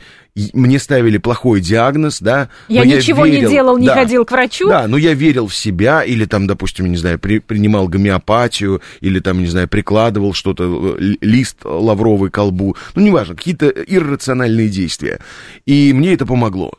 [0.52, 2.48] мне ставили плохой диагноз, да.
[2.68, 4.68] Я ничего я верил, не делал, не да, ходил к врачу.
[4.68, 9.20] Да, но я верил в себя, или там, допустим, не знаю, при, принимал гомеопатию, или
[9.20, 15.20] там, не знаю, прикладывал что-то, э, лист лавровый колбу, ну, неважно, какие-то иррациональные действия.
[15.66, 16.74] И мне это помогло.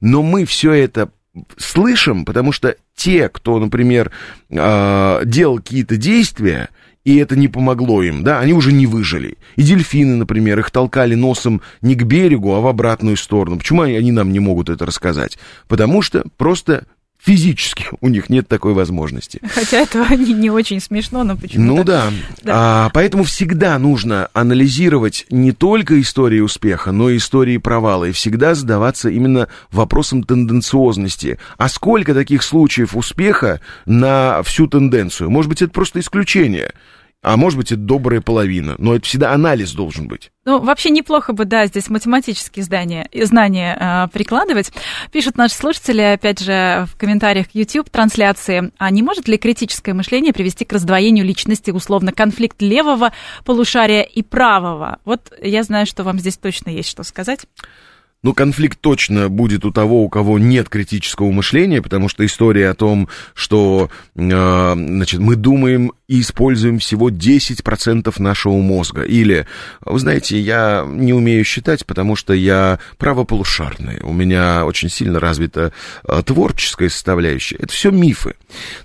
[0.00, 1.10] Но мы все это
[1.56, 4.12] слышим, потому что те, кто, например,
[4.50, 6.68] э, делал какие-то действия,
[7.04, 9.36] и это не помогло им, да, они уже не выжили.
[9.56, 13.58] И дельфины, например, их толкали носом не к берегу, а в обратную сторону.
[13.58, 15.38] Почему они нам не могут это рассказать?
[15.68, 16.86] Потому что просто
[17.24, 19.40] физически у них нет такой возможности.
[19.54, 21.74] Хотя это не, не очень смешно, но почему-то...
[21.74, 22.12] Ну да.
[22.42, 22.52] да.
[22.86, 28.04] А, поэтому всегда нужно анализировать не только истории успеха, но и истории провала.
[28.04, 31.38] И всегда задаваться именно вопросом тенденциозности.
[31.56, 35.30] А сколько таких случаев успеха на всю тенденцию?
[35.30, 36.72] Может быть, это просто исключение
[37.24, 38.74] а может быть, это добрая половина.
[38.78, 40.30] Но это всегда анализ должен быть.
[40.44, 44.70] Ну, вообще неплохо бы, да, здесь математические знания, знания э, прикладывать.
[45.10, 50.66] Пишут наши слушатели, опять же, в комментариях YouTube-трансляции, а не может ли критическое мышление привести
[50.66, 53.12] к раздвоению личности, условно, конфликт левого
[53.44, 54.98] полушария и правого?
[55.06, 57.46] Вот я знаю, что вам здесь точно есть что сказать.
[58.24, 62.74] Ну, конфликт точно будет у того, у кого нет критического мышления, потому что история о
[62.74, 69.02] том, что э, значит, мы думаем и используем всего 10% нашего мозга.
[69.02, 69.46] Или,
[69.84, 74.00] вы знаете, я не умею считать, потому что я правополушарный.
[74.00, 75.74] У меня очень сильно развита
[76.08, 77.56] э, творческая составляющая.
[77.56, 78.36] Это все мифы.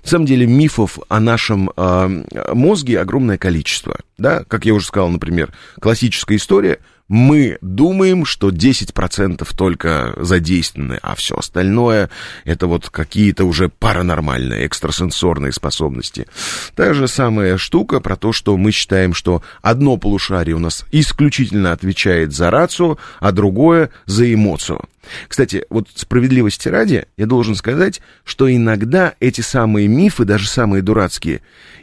[0.02, 4.00] На самом деле мифов о нашем э, мозге огромное количество.
[4.18, 4.44] Да?
[4.44, 5.50] Как я уже сказал, например,
[5.80, 6.78] классическая история–
[7.10, 12.08] мы думаем, что 10% только задействованы, а все остальное
[12.44, 16.28] это вот какие-то уже паранормальные, экстрасенсорные способности.
[16.76, 21.72] Та же самая штука про то, что мы считаем, что одно полушарие у нас исключительно
[21.72, 24.84] отвечает за рацию, а другое за эмоцию.
[25.28, 31.40] Кстати, вот справедливости ради, я должен сказать, что иногда эти самые мифы, даже самые дурацкие,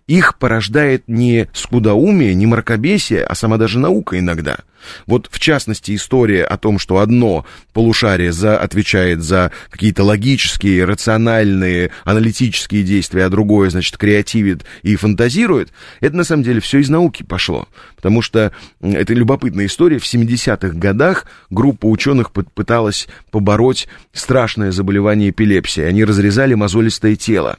[0.08, 4.60] их порождает не скудоумие, не мракобесие, а сама даже наука иногда.
[5.06, 11.92] Вот в частности история о том, что одно полушарие за, отвечает за какие-то логические, рациональные,
[12.04, 17.24] аналитические действия, а другое, значит, креативит и фантазирует, это на самом деле все из науки
[17.24, 17.68] пошло.
[17.96, 20.00] Потому что это любопытная история.
[20.00, 25.84] В 70-х годах группа ученых пыталась побороть страшное заболевание эпилепсии.
[25.84, 27.58] Они разрезали мозолистое тело.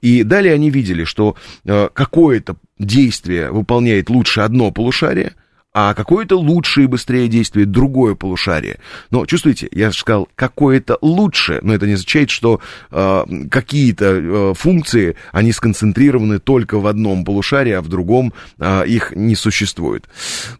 [0.00, 5.32] И далее они видели, что э, какое-то действие выполняет лучше одно полушарие,
[5.74, 8.78] а какое-то лучшее и быстрее действует другое полушарие.
[9.10, 14.54] Но чувствуете, я же сказал, какое-то лучше, но это не означает, что э, какие-то э,
[14.54, 20.08] функции, они сконцентрированы только в одном полушарии, а в другом э, их не существует.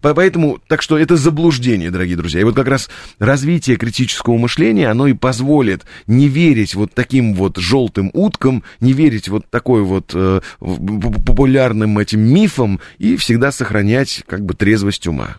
[0.02, 2.42] Поэтому, так что это заблуждение, дорогие друзья.
[2.42, 7.56] И вот как раз развитие критического мышления, оно и позволит не верить вот таким вот
[7.56, 14.44] желтым уткам, не верить вот такой вот э, популярным этим мифам и всегда сохранять как
[14.44, 15.36] бы трезвость трезвость ума.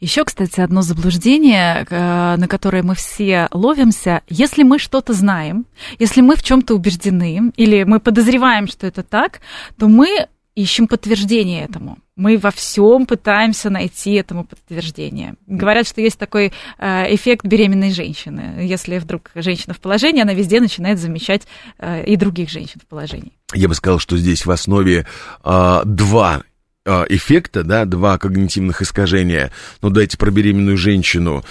[0.00, 4.22] Еще, кстати, одно заблуждение, э, на которое мы все ловимся.
[4.30, 5.66] Если мы что-то знаем,
[5.98, 9.40] если мы в чем-то убеждены, или мы подозреваем, что это так,
[9.78, 11.98] то мы ищем подтверждение этому.
[12.16, 15.34] Мы во всем пытаемся найти этому подтверждение.
[15.46, 18.66] Говорят, что есть такой э, эффект беременной женщины.
[18.66, 21.42] Если вдруг женщина в положении, она везде начинает замечать
[21.78, 23.32] э, и других женщин в положении.
[23.54, 25.06] Я бы сказал, что здесь в основе
[25.44, 26.42] э, два а,
[26.86, 29.52] эффекта, да, два когнитивных искажения.
[29.82, 31.44] Ну, дайте про беременную женщину.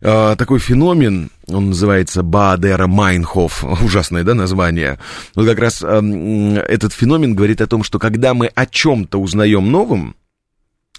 [0.00, 4.98] А, такой феномен, он называется Баадера Майнхоф, ужасное, да, название.
[5.34, 10.16] Вот как раз этот феномен говорит о том, что когда мы о чем-то узнаем новым,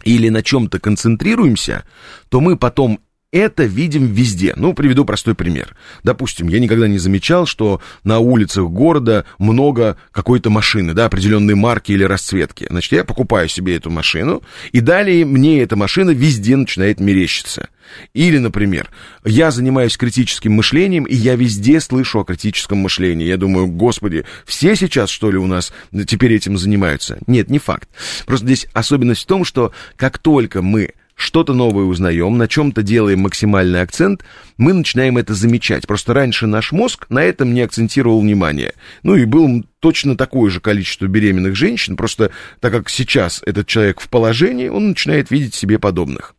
[0.03, 1.85] или на чем-то концентрируемся,
[2.29, 2.99] то мы потом
[3.33, 4.53] это видим везде.
[4.55, 5.75] Ну, приведу простой пример.
[6.03, 11.91] Допустим, я никогда не замечал, что на улицах города много какой-то машины, да, определенной марки
[11.91, 12.67] или расцветки.
[12.69, 17.69] Значит, я покупаю себе эту машину, и далее мне эта машина везде начинает мерещиться.
[18.13, 18.89] Или, например,
[19.25, 23.25] я занимаюсь критическим мышлением, и я везде слышу о критическом мышлении.
[23.25, 25.73] Я думаю, господи, все сейчас, что ли, у нас
[26.07, 27.17] теперь этим занимаются?
[27.27, 27.89] Нет, не факт.
[28.25, 33.21] Просто здесь особенность в том, что как только мы что-то новое узнаем, на чем-то делаем
[33.21, 34.23] максимальный акцент,
[34.58, 35.88] мы начинаем это замечать.
[35.88, 38.73] Просто раньше наш мозг на этом не акцентировал внимание.
[39.04, 43.99] Ну и было точно такое же количество беременных женщин, просто так как сейчас этот человек
[43.99, 46.36] в положении, он начинает видеть себе подобных.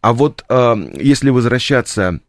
[0.00, 2.20] А вот э, если возвращаться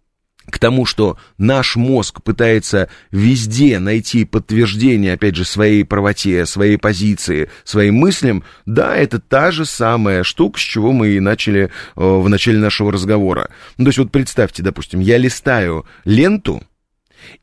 [0.50, 7.50] к тому, что наш мозг пытается везде найти подтверждение, опять же, своей правоте, своей позиции,
[7.64, 12.28] своим мыслям, да, это та же самая штука, с чего мы и начали э, в
[12.30, 13.50] начале нашего разговора.
[13.78, 16.64] Ну, то есть вот представьте, допустим, я листаю ленту,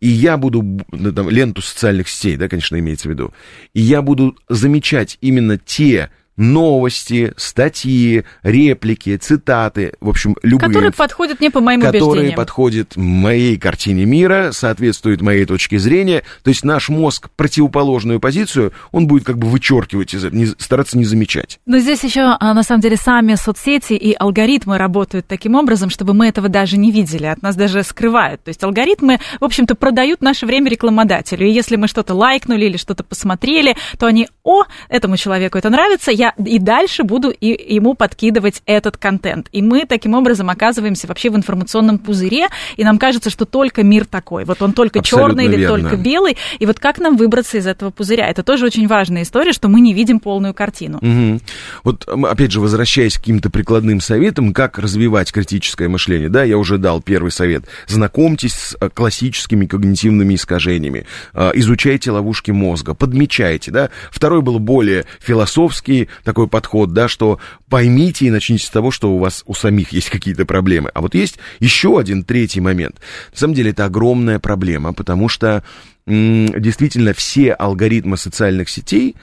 [0.01, 3.35] и я буду, ну, там, ленту социальных сетей, да, конечно, имеется в виду,
[3.75, 10.69] и я буду замечать именно те новости, статьи, реплики, цитаты, в общем, любые...
[10.69, 12.31] Которые подходят не по моим которые убеждениям.
[12.33, 16.23] Которые подходят моей картине мира, соответствуют моей точке зрения.
[16.43, 20.15] То есть наш мозг противоположную позицию, он будет как бы вычеркивать,
[20.59, 21.61] стараться не замечать.
[21.67, 26.15] Но здесь еще, а, на самом деле, сами соцсети и алгоритмы работают таким образом, чтобы
[26.15, 28.43] мы этого даже не видели, от нас даже скрывают.
[28.43, 31.47] То есть алгоритмы, в общем-то, продают наше время рекламодателю.
[31.47, 36.11] И если мы что-то лайкнули или что-то посмотрели, то они, о, этому человеку это нравится,
[36.11, 39.49] я я и дальше буду и, ему подкидывать этот контент.
[39.53, 44.07] И мы таким образом оказываемся вообще в информационном пузыре, и нам кажется, что только мир
[44.07, 44.45] такой.
[44.45, 45.79] Вот он только черный или верно.
[45.81, 46.37] только белый.
[46.59, 48.29] И вот как нам выбраться из этого пузыря?
[48.29, 50.99] Это тоже очень важная история, что мы не видим полную картину.
[50.99, 51.41] Угу.
[51.85, 56.79] Вот, опять же, возвращаясь к каким-то прикладным советам, как развивать критическое мышление, да, я уже
[56.79, 57.65] дал первый совет.
[57.87, 63.91] Знакомьтесь с э, классическими когнитивными искажениями, э, изучайте ловушки мозга, подмечайте, да.
[64.11, 69.19] Второй был более философский, такой подход, да, что поймите и начните с того, что у
[69.19, 70.91] вас у самих есть какие-то проблемы.
[70.95, 72.97] А вот есть еще один третий момент.
[73.33, 75.65] На самом деле это огромная проблема, потому что
[76.07, 79.17] действительно все алгоритмы социальных сетей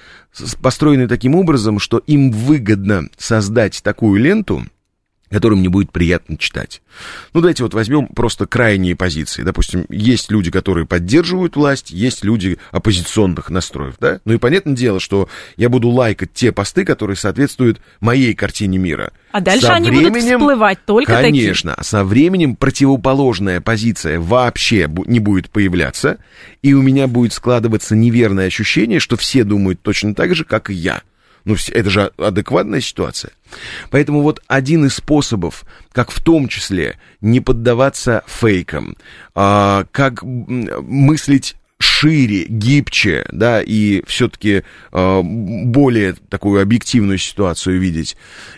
[0.61, 4.65] построены таким образом, что им выгодно создать такую ленту,
[5.31, 6.81] который мне будет приятно читать.
[7.33, 9.43] Ну, давайте вот возьмем просто крайние позиции.
[9.43, 14.19] Допустим, есть люди, которые поддерживают власть, есть люди оппозиционных настроев, да?
[14.25, 19.13] Ну и понятное дело, что я буду лайкать те посты, которые соответствуют моей картине мира.
[19.31, 21.45] А дальше со они временем, будут всплывать только конечно, такие.
[21.45, 26.17] Конечно, со временем противоположная позиция вообще не будет появляться,
[26.61, 30.73] и у меня будет складываться неверное ощущение, что все думают точно так же, как и
[30.73, 31.01] я.
[31.45, 33.31] Ну, это же адекватная ситуация.
[33.89, 38.95] Поэтому вот один из способов, как в том числе не поддаваться фейкам,
[39.35, 48.15] а, как мыслить шире, гибче, да, и все-таки э, более такую объективную ситуацию видеть,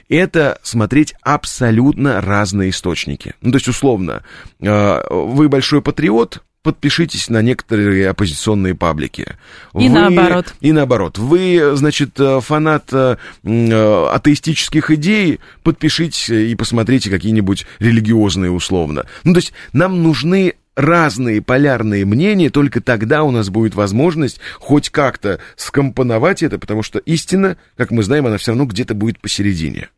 [0.09, 3.33] это смотреть абсолютно разные источники.
[3.41, 4.23] Ну, то есть, условно,
[4.59, 9.35] э, вы большой патриот, подпишитесь на некоторые оппозиционные паблики.
[9.75, 10.55] И вы, наоборот.
[10.61, 11.17] И наоборот.
[11.17, 19.05] Вы, значит, э, фанат э, э, атеистических идей, подпишитесь и посмотрите какие-нибудь религиозные условно.
[19.25, 24.89] Ну, то есть нам нужны разные полярные мнения, только тогда у нас будет возможность хоть
[24.89, 29.89] как-то скомпоновать это, потому что истина, как мы знаем, она все равно где-то будет посередине.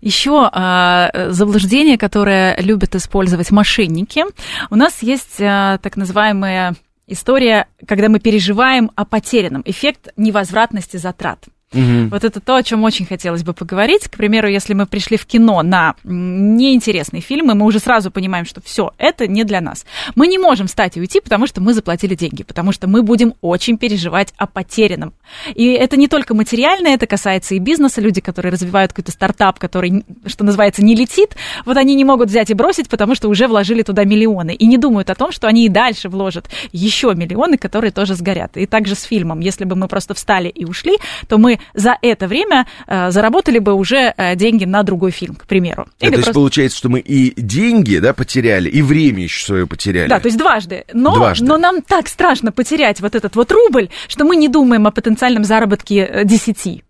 [0.00, 4.24] Еще а, заблуждение, которое любят использовать мошенники.
[4.70, 6.74] У нас есть а, так называемая
[7.06, 11.44] история, когда мы переживаем о потерянном, эффект невозвратности затрат.
[11.72, 12.08] Угу.
[12.10, 14.08] Вот это то, о чем очень хотелось бы поговорить.
[14.08, 18.44] К примеру, если мы пришли в кино на неинтересный фильм, и мы уже сразу понимаем,
[18.44, 19.84] что все, это не для нас.
[20.14, 23.34] Мы не можем встать и уйти, потому что мы заплатили деньги, потому что мы будем
[23.40, 25.14] очень переживать о потерянном.
[25.54, 28.00] И это не только материальное, это касается и бизнеса.
[28.00, 32.50] Люди, которые развивают какой-то стартап, который, что называется, не летит, вот они не могут взять
[32.50, 34.54] и бросить, потому что уже вложили туда миллионы.
[34.54, 38.56] И не думают о том, что они и дальше вложат еще миллионы, которые тоже сгорят.
[38.56, 39.40] И также с фильмом.
[39.40, 40.96] Если бы мы просто встали и ушли,
[41.28, 45.46] то мы за это время э, заработали бы уже э, деньги на другой фильм, к
[45.46, 45.86] примеру.
[46.00, 46.30] Или то просто...
[46.30, 50.08] есть получается, что мы и деньги да, потеряли, и время еще свое потеряли.
[50.08, 50.84] Да, то есть дважды.
[50.92, 51.44] Но, дважды.
[51.44, 55.44] но нам так страшно потерять вот этот вот рубль, что мы не думаем о потенциальном
[55.44, 56.66] заработке 10.
[56.66, 56.80] Э,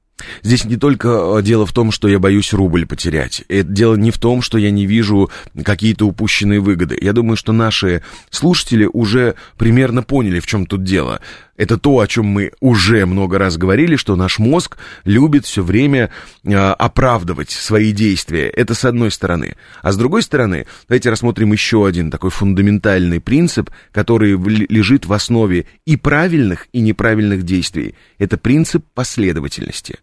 [0.42, 3.44] Здесь не только дело в том, что я боюсь рубль потерять.
[3.48, 5.30] Это дело не в том, что я не вижу
[5.64, 6.96] какие-то упущенные выгоды.
[7.00, 11.20] Я думаю, что наши слушатели уже примерно поняли, в чем тут дело.
[11.56, 16.10] Это то, о чем мы уже много раз говорили, что наш мозг любит все время
[16.44, 18.48] э, оправдывать свои действия.
[18.48, 19.56] Это с одной стороны.
[19.82, 25.66] А с другой стороны, давайте рассмотрим еще один такой фундаментальный принцип, который лежит в основе
[25.84, 27.94] и правильных, и неправильных действий.
[28.18, 29.98] Это принцип последовательности.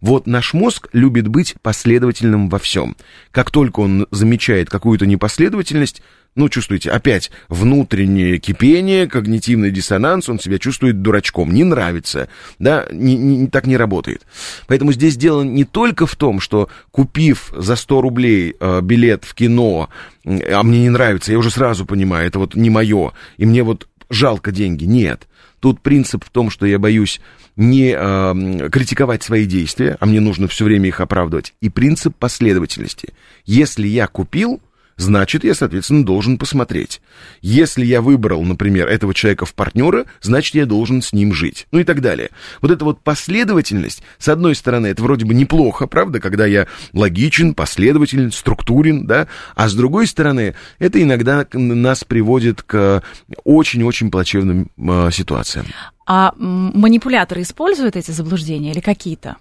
[0.00, 2.96] Вот наш мозг любит быть последовательным во всем.
[3.30, 6.02] Как только он замечает какую-то непоследовательность,
[6.34, 12.28] ну, чувствуете, опять внутреннее кипение, когнитивный диссонанс, он себя чувствует дурачком, не нравится,
[12.58, 14.26] да, не, не, так не работает.
[14.66, 19.34] Поэтому здесь дело не только в том, что купив за 100 рублей э, билет в
[19.34, 19.90] кино,
[20.24, 23.88] а мне не нравится, я уже сразу понимаю, это вот не мое, и мне вот
[24.10, 25.28] жалко деньги, нет.
[25.60, 27.20] Тут принцип в том, что я боюсь
[27.56, 31.54] не э, критиковать свои действия, а мне нужно все время их оправдывать.
[31.60, 33.14] И принцип последовательности.
[33.46, 34.60] Если я купил,
[34.96, 37.00] значит, я, соответственно, должен посмотреть.
[37.40, 41.66] Если я выбрал, например, этого человека в партнера, значит, я должен с ним жить.
[41.72, 42.30] Ну и так далее.
[42.60, 47.54] Вот эта вот последовательность, с одной стороны, это вроде бы неплохо, правда, когда я логичен,
[47.54, 53.02] последователен, структурен, да, а с другой стороны, это иногда нас приводит к
[53.44, 55.66] очень-очень плачевным э, ситуациям.
[56.06, 59.36] А манипуляторы используют эти заблуждения или какие-то?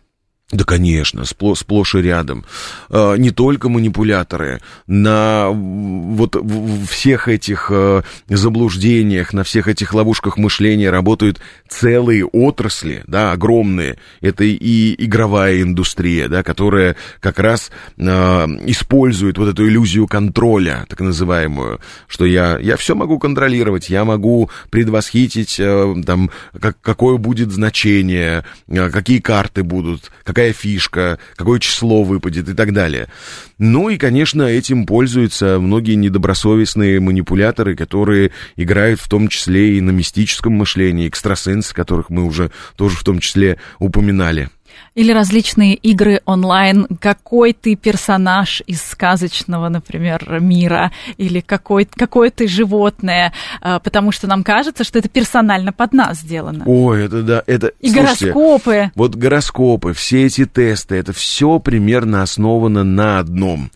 [0.53, 2.45] Да, конечно, сплошь, сплошь и рядом.
[2.89, 4.61] А, не только манипуляторы.
[4.85, 6.35] На вот
[6.87, 13.97] всех этих э, заблуждениях, на всех этих ловушках мышления работают целые отрасли, да, огромные.
[14.21, 20.99] Это и игровая индустрия, да, которая как раз э, использует вот эту иллюзию контроля, так
[20.99, 26.29] называемую, что я, я все могу контролировать, я могу предвосхитить, э, там,
[26.61, 32.73] как, какое будет значение, какие карты будут, какая какая фишка, какое число выпадет и так
[32.73, 33.07] далее.
[33.57, 39.91] Ну и, конечно, этим пользуются многие недобросовестные манипуляторы, которые играют в том числе и на
[39.91, 44.49] мистическом мышлении, экстрасенсы, которых мы уже тоже в том числе упоминали.
[44.95, 52.47] Или различные игры онлайн, какой ты персонаж из сказочного, например, мира, или какой, какое ты
[52.47, 56.63] животное, а, потому что нам кажется, что это персонально под нас сделано.
[56.67, 57.71] Ой, это да, это...
[57.79, 58.91] И слушайте, гороскопы.
[58.95, 63.71] Вот гороскопы, все эти тесты, это все примерно основано на одном.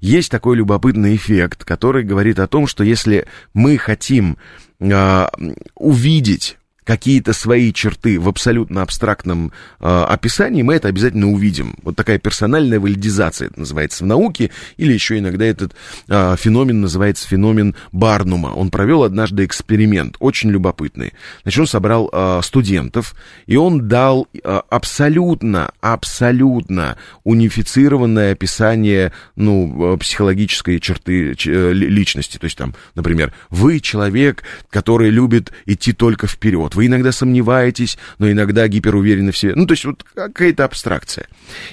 [0.00, 4.36] Есть такой любопытный эффект, который говорит о том, что если мы хотим
[4.80, 5.26] э,
[5.74, 11.76] увидеть какие-то свои черты в абсолютно абстрактном э, описании, мы это обязательно увидим.
[11.82, 15.74] Вот такая персональная валидизация это называется в науке, или еще иногда этот
[16.08, 18.48] э, феномен называется феномен Барнума.
[18.48, 21.12] Он провел однажды эксперимент, очень любопытный.
[21.42, 23.14] Значит, он собрал э, студентов,
[23.46, 32.38] и он дал э, абсолютно, абсолютно унифицированное описание ну, психологической черты э, личности.
[32.38, 37.96] То есть там, например, вы человек, который любит идти только вперед вот вы иногда сомневаетесь,
[38.18, 39.52] но иногда гиперуверены в себе.
[39.54, 41.28] Ну, то есть вот какая-то абстракция.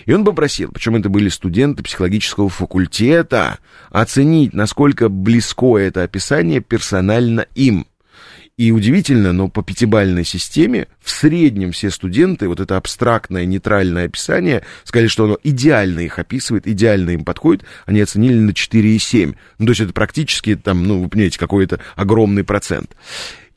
[0.05, 3.57] И он попросил, причем это были студенты психологического факультета,
[3.89, 7.87] оценить, насколько близко это описание персонально им.
[8.55, 14.63] И удивительно, но по пятибальной системе в среднем все студенты, вот это абстрактное, нейтральное описание,
[14.83, 19.35] сказали, что оно идеально их описывает, идеально им подходит, они оценили на 4,7.
[19.57, 22.95] Ну, то есть это практически там, ну, вы понимаете, какой-то огромный процент.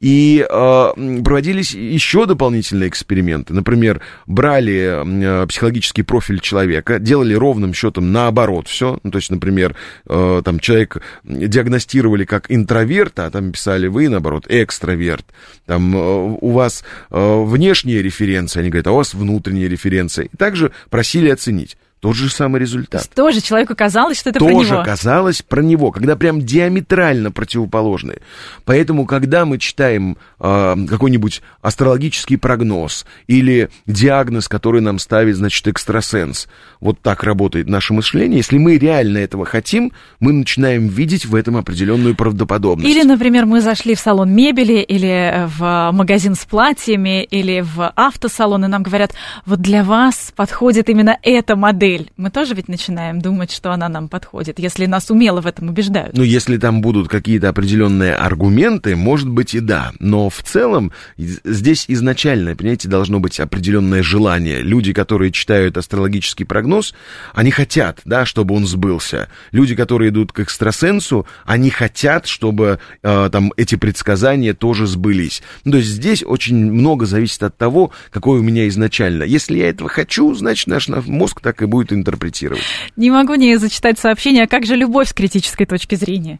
[0.03, 3.55] И э, проводились еще дополнительные эксперименты.
[3.55, 8.98] Например, брали э, психологический профиль человека, делали ровным счетом наоборот все.
[9.05, 9.76] Ну, то есть, например,
[10.09, 15.24] э, там человек диагностировали как интроверт, а там писали вы, наоборот, экстраверт.
[15.66, 20.30] Там э, у вас э, внешние референции, они говорят, а у вас внутренние референции.
[20.36, 21.76] Также просили оценить.
[22.03, 23.09] Тот же самый результат.
[23.14, 24.74] Тоже человеку казалось, что это Тоже про него.
[24.74, 28.22] Тоже казалось про него, когда прям диаметрально противоположные.
[28.64, 36.48] Поэтому, когда мы читаем э, какой-нибудь астрологический прогноз или диагноз, который нам ставит, значит, экстрасенс,
[36.80, 38.38] вот так работает наше мышление.
[38.38, 42.92] Если мы реально этого хотим, мы начинаем видеть в этом определенную правдоподобность.
[42.92, 48.64] Или, например, мы зашли в салон мебели или в магазин с платьями или в автосалон,
[48.64, 49.12] и нам говорят,
[49.46, 53.88] вот для вас подходит именно эта модель модель, мы тоже ведь начинаем думать, что она
[53.88, 56.16] нам подходит, если нас умело в этом убеждают.
[56.16, 59.93] Ну, если там будут какие-то определенные аргументы, может быть и да.
[59.99, 64.61] Но в целом здесь изначально, понимаете, должно быть определенное желание.
[64.62, 66.95] Люди, которые читают астрологический прогноз,
[67.34, 69.28] они хотят, да, чтобы он сбылся.
[69.53, 75.43] Люди, которые идут к экстрасенсу, они хотят, чтобы э, там эти предсказания тоже сбылись.
[75.64, 79.24] Ну, то есть здесь очень много зависит от того, какое у меня изначально.
[79.24, 82.62] Если я этого хочу, значит наш мозг так и будет будет интерпретировать.
[82.97, 86.39] Не могу не зачитать сообщение, а как же любовь с критической точки зрения?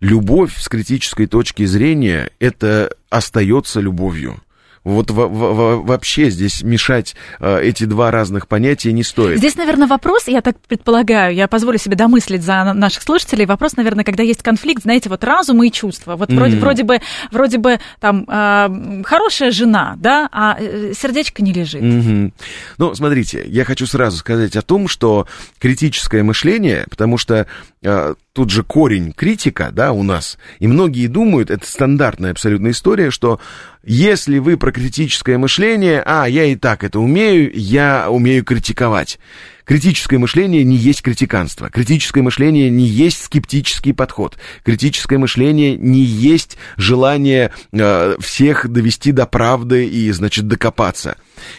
[0.00, 4.40] Любовь с критической точки зрения– это остается любовью.
[4.88, 9.38] Вот в, в, вообще здесь мешать э, эти два разных понятия не стоит.
[9.38, 14.04] Здесь, наверное, вопрос, я так предполагаю, я позволю себе домыслить за наших слушателей, вопрос, наверное,
[14.04, 16.16] когда есть конфликт, знаете, вот разум и чувства.
[16.16, 16.36] Вот mm-hmm.
[16.36, 21.82] вроде, вроде бы, вроде бы там э, хорошая жена, да, а э, сердечко не лежит.
[21.82, 22.32] Mm-hmm.
[22.78, 25.26] Ну, смотрите, я хочу сразу сказать о том, что
[25.58, 27.46] критическое мышление, потому что
[27.82, 30.38] э, тут же корень критика, да, у нас.
[30.60, 33.40] И многие думают, это стандартная абсолютная история, что
[33.82, 39.18] если вы про критическое мышление, а, я и так это умею, я умею критиковать.
[39.64, 41.68] Критическое мышление не есть критиканство.
[41.68, 44.38] Критическое мышление не есть скептический подход.
[44.62, 51.16] Критическое мышление не есть желание э, всех довести до правды и, значит, докопаться.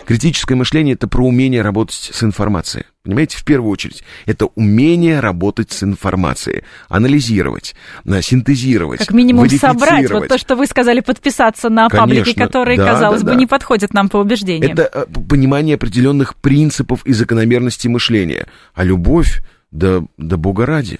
[0.08, 2.86] Критическое мышление это про умение работать с информацией.
[3.04, 7.74] Понимаете, в первую очередь, это умение работать с информацией, анализировать,
[8.06, 12.78] э, синтезировать, Как минимум собрать вот то, что вы сказали, подписаться на Конечно, паблики, которые,
[12.78, 13.40] да, казалось да, бы, да.
[13.40, 14.74] не подходят нам по убеждениям.
[14.74, 18.48] Это э, понимание определенных принципов и закономерностей мышления.
[18.74, 19.42] А любовь
[19.72, 20.98] да, да бога ради.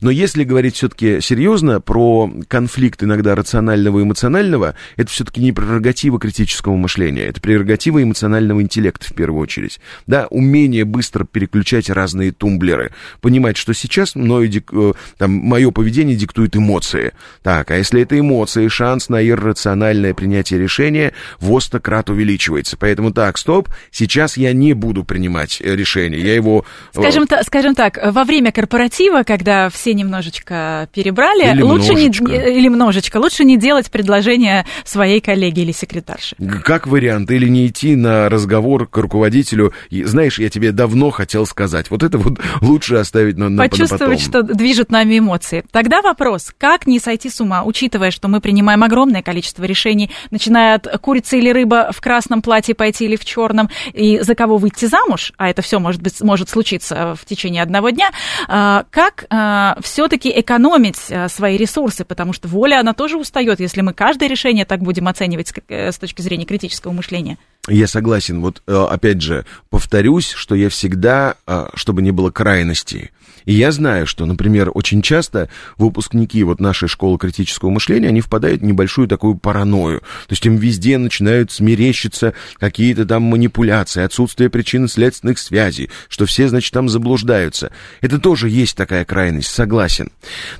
[0.00, 6.18] Но если говорить все-таки серьезно про конфликт иногда рационального и эмоционального, это все-таки не прерогатива
[6.18, 9.80] критического мышления, это прерогатива эмоционального интеллекта в первую очередь.
[10.06, 16.56] Да, умение быстро переключать разные тумблеры, понимать, что сейчас мною, э, там, мое поведение диктует
[16.56, 17.12] эмоции.
[17.42, 22.76] Так, а если это эмоции, шанс на иррациональное принятие решения в крат увеличивается.
[22.76, 26.64] Поэтому так, стоп, сейчас я не буду принимать э, решение, я его...
[26.94, 32.24] Э, скажем, скажем так, во время корпоратива, когда все немножечко перебрали, или лучше множечко.
[32.24, 36.36] не или множечко, лучше не делать предложение своей коллеге или секретарше.
[36.64, 39.72] Как вариант, или не идти на разговор к руководителю.
[39.90, 41.90] И, знаешь, я тебе давно хотел сказать.
[41.90, 45.64] Вот это вот лучше оставить на, на Почувствовать, на что движут нами эмоции.
[45.70, 50.76] Тогда вопрос, как не сойти с ума, учитывая, что мы принимаем огромное количество решений, начиная
[50.76, 54.86] от курицы или рыба в красном платье пойти или в черном, и за кого выйти
[54.86, 58.10] замуж, а это все может быть может случиться в течение одного дня дня,
[58.48, 63.82] а, как а, все-таки экономить а, свои ресурсы, потому что воля, она тоже устает, если
[63.82, 67.36] мы каждое решение так будем оценивать с э, точки зрения критического мышления.
[67.70, 68.40] Я согласен.
[68.40, 73.10] Вот э, опять же, повторюсь, что я всегда, э, чтобы не было крайностей,
[73.44, 78.60] и я знаю, что, например, очень часто выпускники вот нашей школы критического мышления, они впадают
[78.60, 80.00] в небольшую такую паранойю.
[80.00, 86.48] То есть им везде начинают смерещиться какие-то там манипуляции, отсутствие причин следственных связей, что все,
[86.48, 87.72] значит, там заблуждаются.
[88.00, 90.10] Это тоже есть такая крайность, согласен.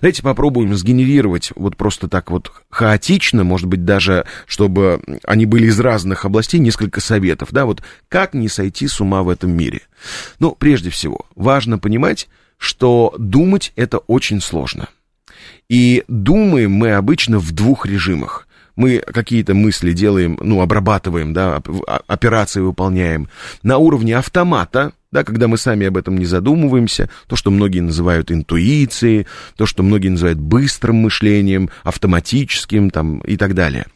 [0.00, 5.78] Давайте попробуем сгенерировать вот просто так вот хаотично, может быть, даже, чтобы они были из
[5.80, 9.82] разных областей, несколько советов, да, вот как не сойти с ума в этом мире.
[10.38, 14.88] Ну, прежде всего, важно понимать, что думать это очень сложно.
[15.68, 18.46] И думаем мы обычно в двух режимах.
[18.76, 21.62] Мы какие-то мысли делаем, ну, обрабатываем, да,
[22.06, 23.28] операции выполняем
[23.62, 28.30] на уровне автомата, да, когда мы сами об этом не задумываемся, то, что многие называют
[28.30, 29.26] интуицией,
[29.56, 33.86] то, что многие называют быстрым мышлением, автоматическим там, и так далее.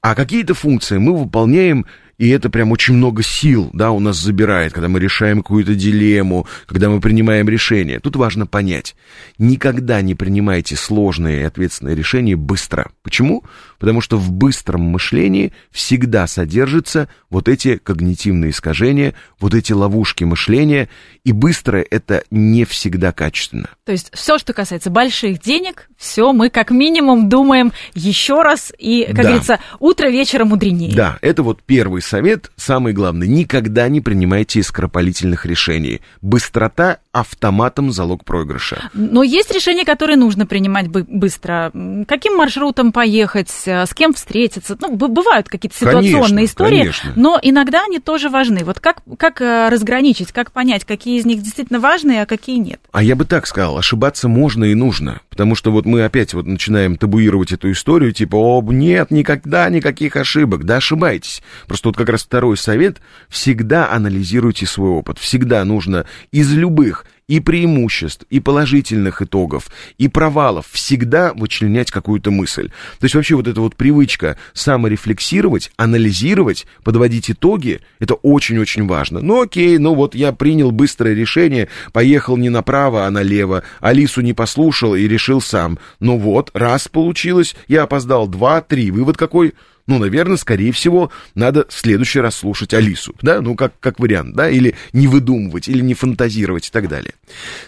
[0.00, 1.86] А какие-то функции мы выполняем
[2.18, 6.46] и это прям очень много сил, да, у нас забирает, когда мы решаем какую-то дилемму,
[6.66, 8.00] когда мы принимаем решение.
[8.00, 8.96] Тут важно понять,
[9.38, 12.90] никогда не принимайте сложные и ответственные решения быстро.
[13.02, 13.44] Почему?
[13.78, 20.88] Потому что в быстром мышлении всегда содержатся вот эти когнитивные искажения, вот эти ловушки мышления,
[21.24, 23.68] и быстрое это не всегда качественно.
[23.84, 29.04] То есть все, что касается больших денег, все мы как минимум думаем еще раз, и,
[29.04, 29.22] как да.
[29.22, 30.94] говорится, утро вечера мудренее.
[30.94, 33.28] Да, это вот первый совет, самый главный.
[33.28, 36.00] Никогда не принимайте скоропалительных решений.
[36.20, 38.90] Быстрота автоматом залог проигрыша.
[38.94, 41.72] Но есть решения, которые нужно принимать быстро.
[42.06, 44.76] Каким маршрутом поехать, с кем встретиться.
[44.80, 47.12] Ну, бывают какие-то ситуационные конечно, истории, конечно.
[47.16, 48.64] но иногда они тоже важны.
[48.64, 52.80] Вот как, как э, разграничить, как понять, какие из них действительно важные, а какие нет?
[52.92, 55.20] А я бы так сказал, ошибаться можно и нужно.
[55.28, 60.16] Потому что вот мы опять вот начинаем табуировать эту историю, типа, о, нет, никогда никаких
[60.16, 60.64] ошибок.
[60.64, 61.42] Да ошибайтесь.
[61.66, 62.98] Просто вот как раз второй совет,
[63.28, 65.18] всегда анализируйте свой опыт.
[65.18, 69.68] Всегда нужно из любых и преимуществ, и положительных итогов,
[69.98, 72.70] и провалов всегда вычленять какую-то мысль.
[72.98, 79.20] То есть вообще вот эта вот привычка саморефлексировать, анализировать, подводить итоги, это очень-очень важно.
[79.20, 84.32] Ну окей, ну вот я принял быстрое решение, поехал не направо, а налево, Алису не
[84.32, 85.78] послушал и решил сам.
[86.00, 88.90] Ну вот, раз получилось, я опоздал, два, три.
[88.90, 89.52] Вывод какой?
[89.88, 94.36] Ну, наверное, скорее всего, надо в следующий раз слушать Алису, да, ну, как, как вариант,
[94.36, 97.14] да, или не выдумывать, или не фантазировать и так далее.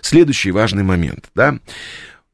[0.02, 1.58] Следующий важный момент, да,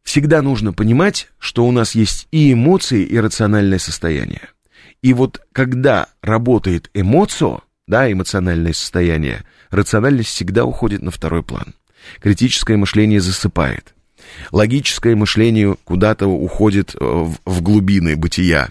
[0.02, 4.48] всегда нужно понимать, что у нас есть и эмоции, и рациональное состояние.
[5.02, 11.74] И вот когда работает эмоция, да, эмоциональное состояние, рациональность всегда уходит на второй план.
[12.20, 13.94] Критическое мышление засыпает.
[14.50, 18.70] Логическое мышление куда-то уходит в, в глубины бытия.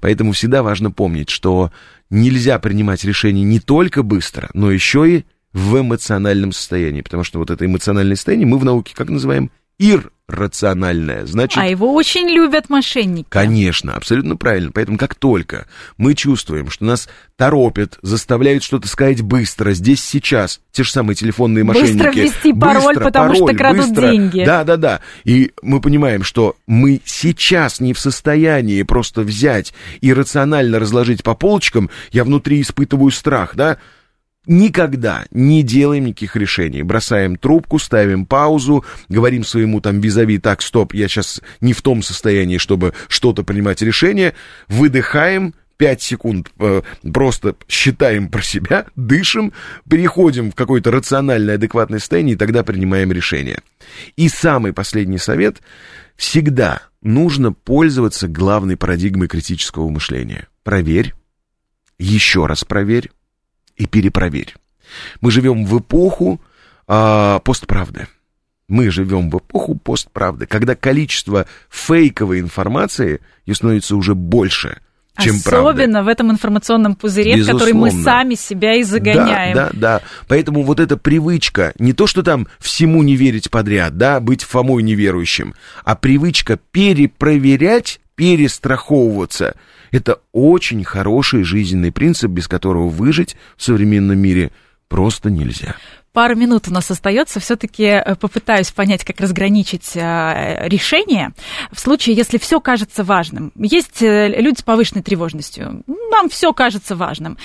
[0.00, 1.72] Поэтому всегда важно помнить, что
[2.10, 7.50] нельзя принимать решения не только быстро, но еще и в эмоциональном состоянии, потому что вот
[7.50, 11.24] это эмоциональное состояние мы в науке как называем иррациональное.
[11.26, 13.26] Значит, а его очень любят мошенники.
[13.28, 14.70] Конечно, абсолютно правильно.
[14.72, 15.66] Поэтому как только
[15.96, 21.64] мы чувствуем, что нас торопят, заставляют что-то сказать быстро, здесь сейчас, те же самые телефонные
[21.64, 21.92] мошенники.
[21.92, 24.44] Быстро ввести пароль, быстро, потому пароль, что крадут быстро, деньги.
[24.44, 25.00] Да, да, да.
[25.24, 31.34] И мы понимаем, что мы сейчас не в состоянии просто взять и рационально разложить по
[31.34, 33.78] полочкам, я внутри испытываю страх, да,
[34.48, 36.82] никогда не делаем никаких решений.
[36.82, 42.02] Бросаем трубку, ставим паузу, говорим своему там визави, так, стоп, я сейчас не в том
[42.02, 44.34] состоянии, чтобы что-то принимать решение,
[44.66, 46.82] выдыхаем, 5 секунд э,
[47.12, 49.52] просто считаем про себя, дышим,
[49.88, 53.60] переходим в какое-то рациональное, адекватное состояние, и тогда принимаем решение.
[54.16, 55.60] И самый последний совет.
[56.16, 60.48] Всегда нужно пользоваться главной парадигмой критического мышления.
[60.64, 61.14] Проверь,
[61.96, 63.10] еще раз проверь,
[63.78, 64.54] и перепроверь.
[65.20, 66.40] Мы живем в эпоху
[66.86, 68.06] а, постправды.
[68.68, 73.20] Мы живем в эпоху постправды, когда количество фейковой информации
[73.50, 74.80] становится уже больше,
[75.18, 76.02] чем Особенно правда.
[76.02, 77.58] в этом информационном пузыре, Безусловно.
[77.58, 79.54] в который мы сами себя и загоняем.
[79.54, 80.02] Да, да, да.
[80.28, 84.82] Поэтому вот эта привычка, не то, что там всему не верить подряд, да, быть Фомой
[84.82, 85.54] неверующим,
[85.84, 89.54] а привычка перепроверять, перестраховываться–
[89.92, 94.50] это очень хороший жизненный принцип, без которого выжить в современном мире
[94.88, 95.76] просто нельзя.
[96.12, 97.38] Пару минут у нас остается.
[97.38, 101.32] Все-таки э, попытаюсь понять, как разграничить э, решение
[101.70, 103.52] в случае, если все кажется важным.
[103.56, 105.84] Есть э, люди с повышенной тревожностью.
[106.10, 107.36] нам все кажется важным.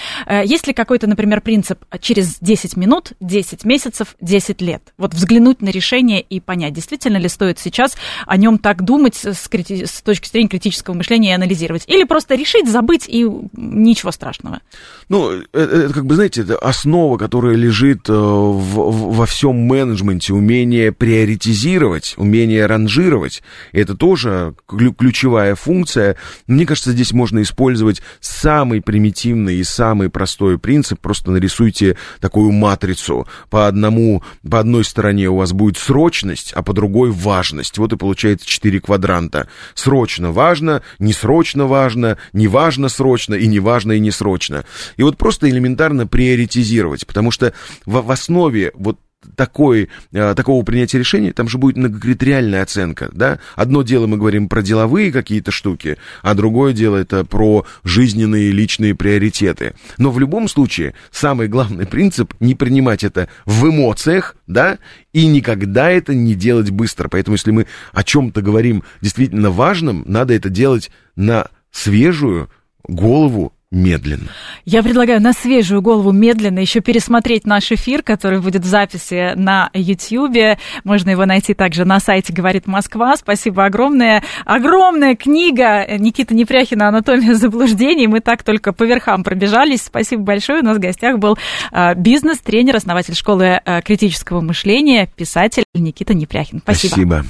[0.45, 4.93] Есть ли какой-то, например, принцип через 10 минут, 10 месяцев, 10 лет?
[4.97, 7.95] Вот взглянуть на решение и понять, действительно ли стоит сейчас
[8.25, 11.83] о нем так думать с, крити- с точки зрения критического мышления и анализировать?
[11.87, 14.61] Или просто решить, забыть и ничего страшного?
[15.09, 20.33] Ну, это, это как бы, знаете, это основа, которая лежит в, в, во всем менеджменте,
[20.33, 23.43] умение приоритизировать, умение ранжировать.
[23.71, 26.15] Это тоже ключевая функция.
[26.47, 30.99] Мне кажется, здесь можно использовать самый примитивный и самый простой принцип.
[30.99, 33.27] Просто нарисуйте такую матрицу.
[33.49, 37.77] По одному, по одной стороне у вас будет срочность, а по другой важность.
[37.77, 39.47] Вот и получается четыре квадранта.
[39.75, 44.63] Срочно важно, не срочно важно, не важно срочно и не важно и не срочно.
[44.95, 47.53] И вот просто элементарно приоритизировать, потому что
[47.85, 48.42] в, в основе
[48.75, 48.99] вот
[49.35, 53.39] такой, э, такого принятия решения, там же будет многокритериальная оценка, да?
[53.55, 58.95] Одно дело мы говорим про деловые какие-то штуки, а другое дело это про жизненные личные
[58.95, 59.73] приоритеты.
[59.97, 64.77] Но в любом случае, самый главный принцип не принимать это в эмоциях, да,
[65.13, 67.07] и никогда это не делать быстро.
[67.09, 72.49] Поэтому, если мы о чем-то говорим действительно важном, надо это делать на свежую
[72.83, 74.29] голову медленно.
[74.65, 79.69] Я предлагаю на свежую голову медленно еще пересмотреть наш эфир, который будет в записи на
[79.73, 80.57] YouTube.
[80.83, 83.17] Можно его найти также на сайте «Говорит Москва».
[83.17, 84.23] Спасибо огромное.
[84.45, 88.07] Огромная книга Никиты Непряхина «Анатомия заблуждений».
[88.07, 89.81] Мы так только по верхам пробежались.
[89.81, 90.61] Спасибо большое.
[90.61, 91.37] У нас в гостях был
[91.71, 96.59] а, бизнес-тренер, основатель школы а, критического мышления, писатель Никита Непряхин.
[96.59, 96.93] Спасибо.
[96.93, 97.25] Спасибо.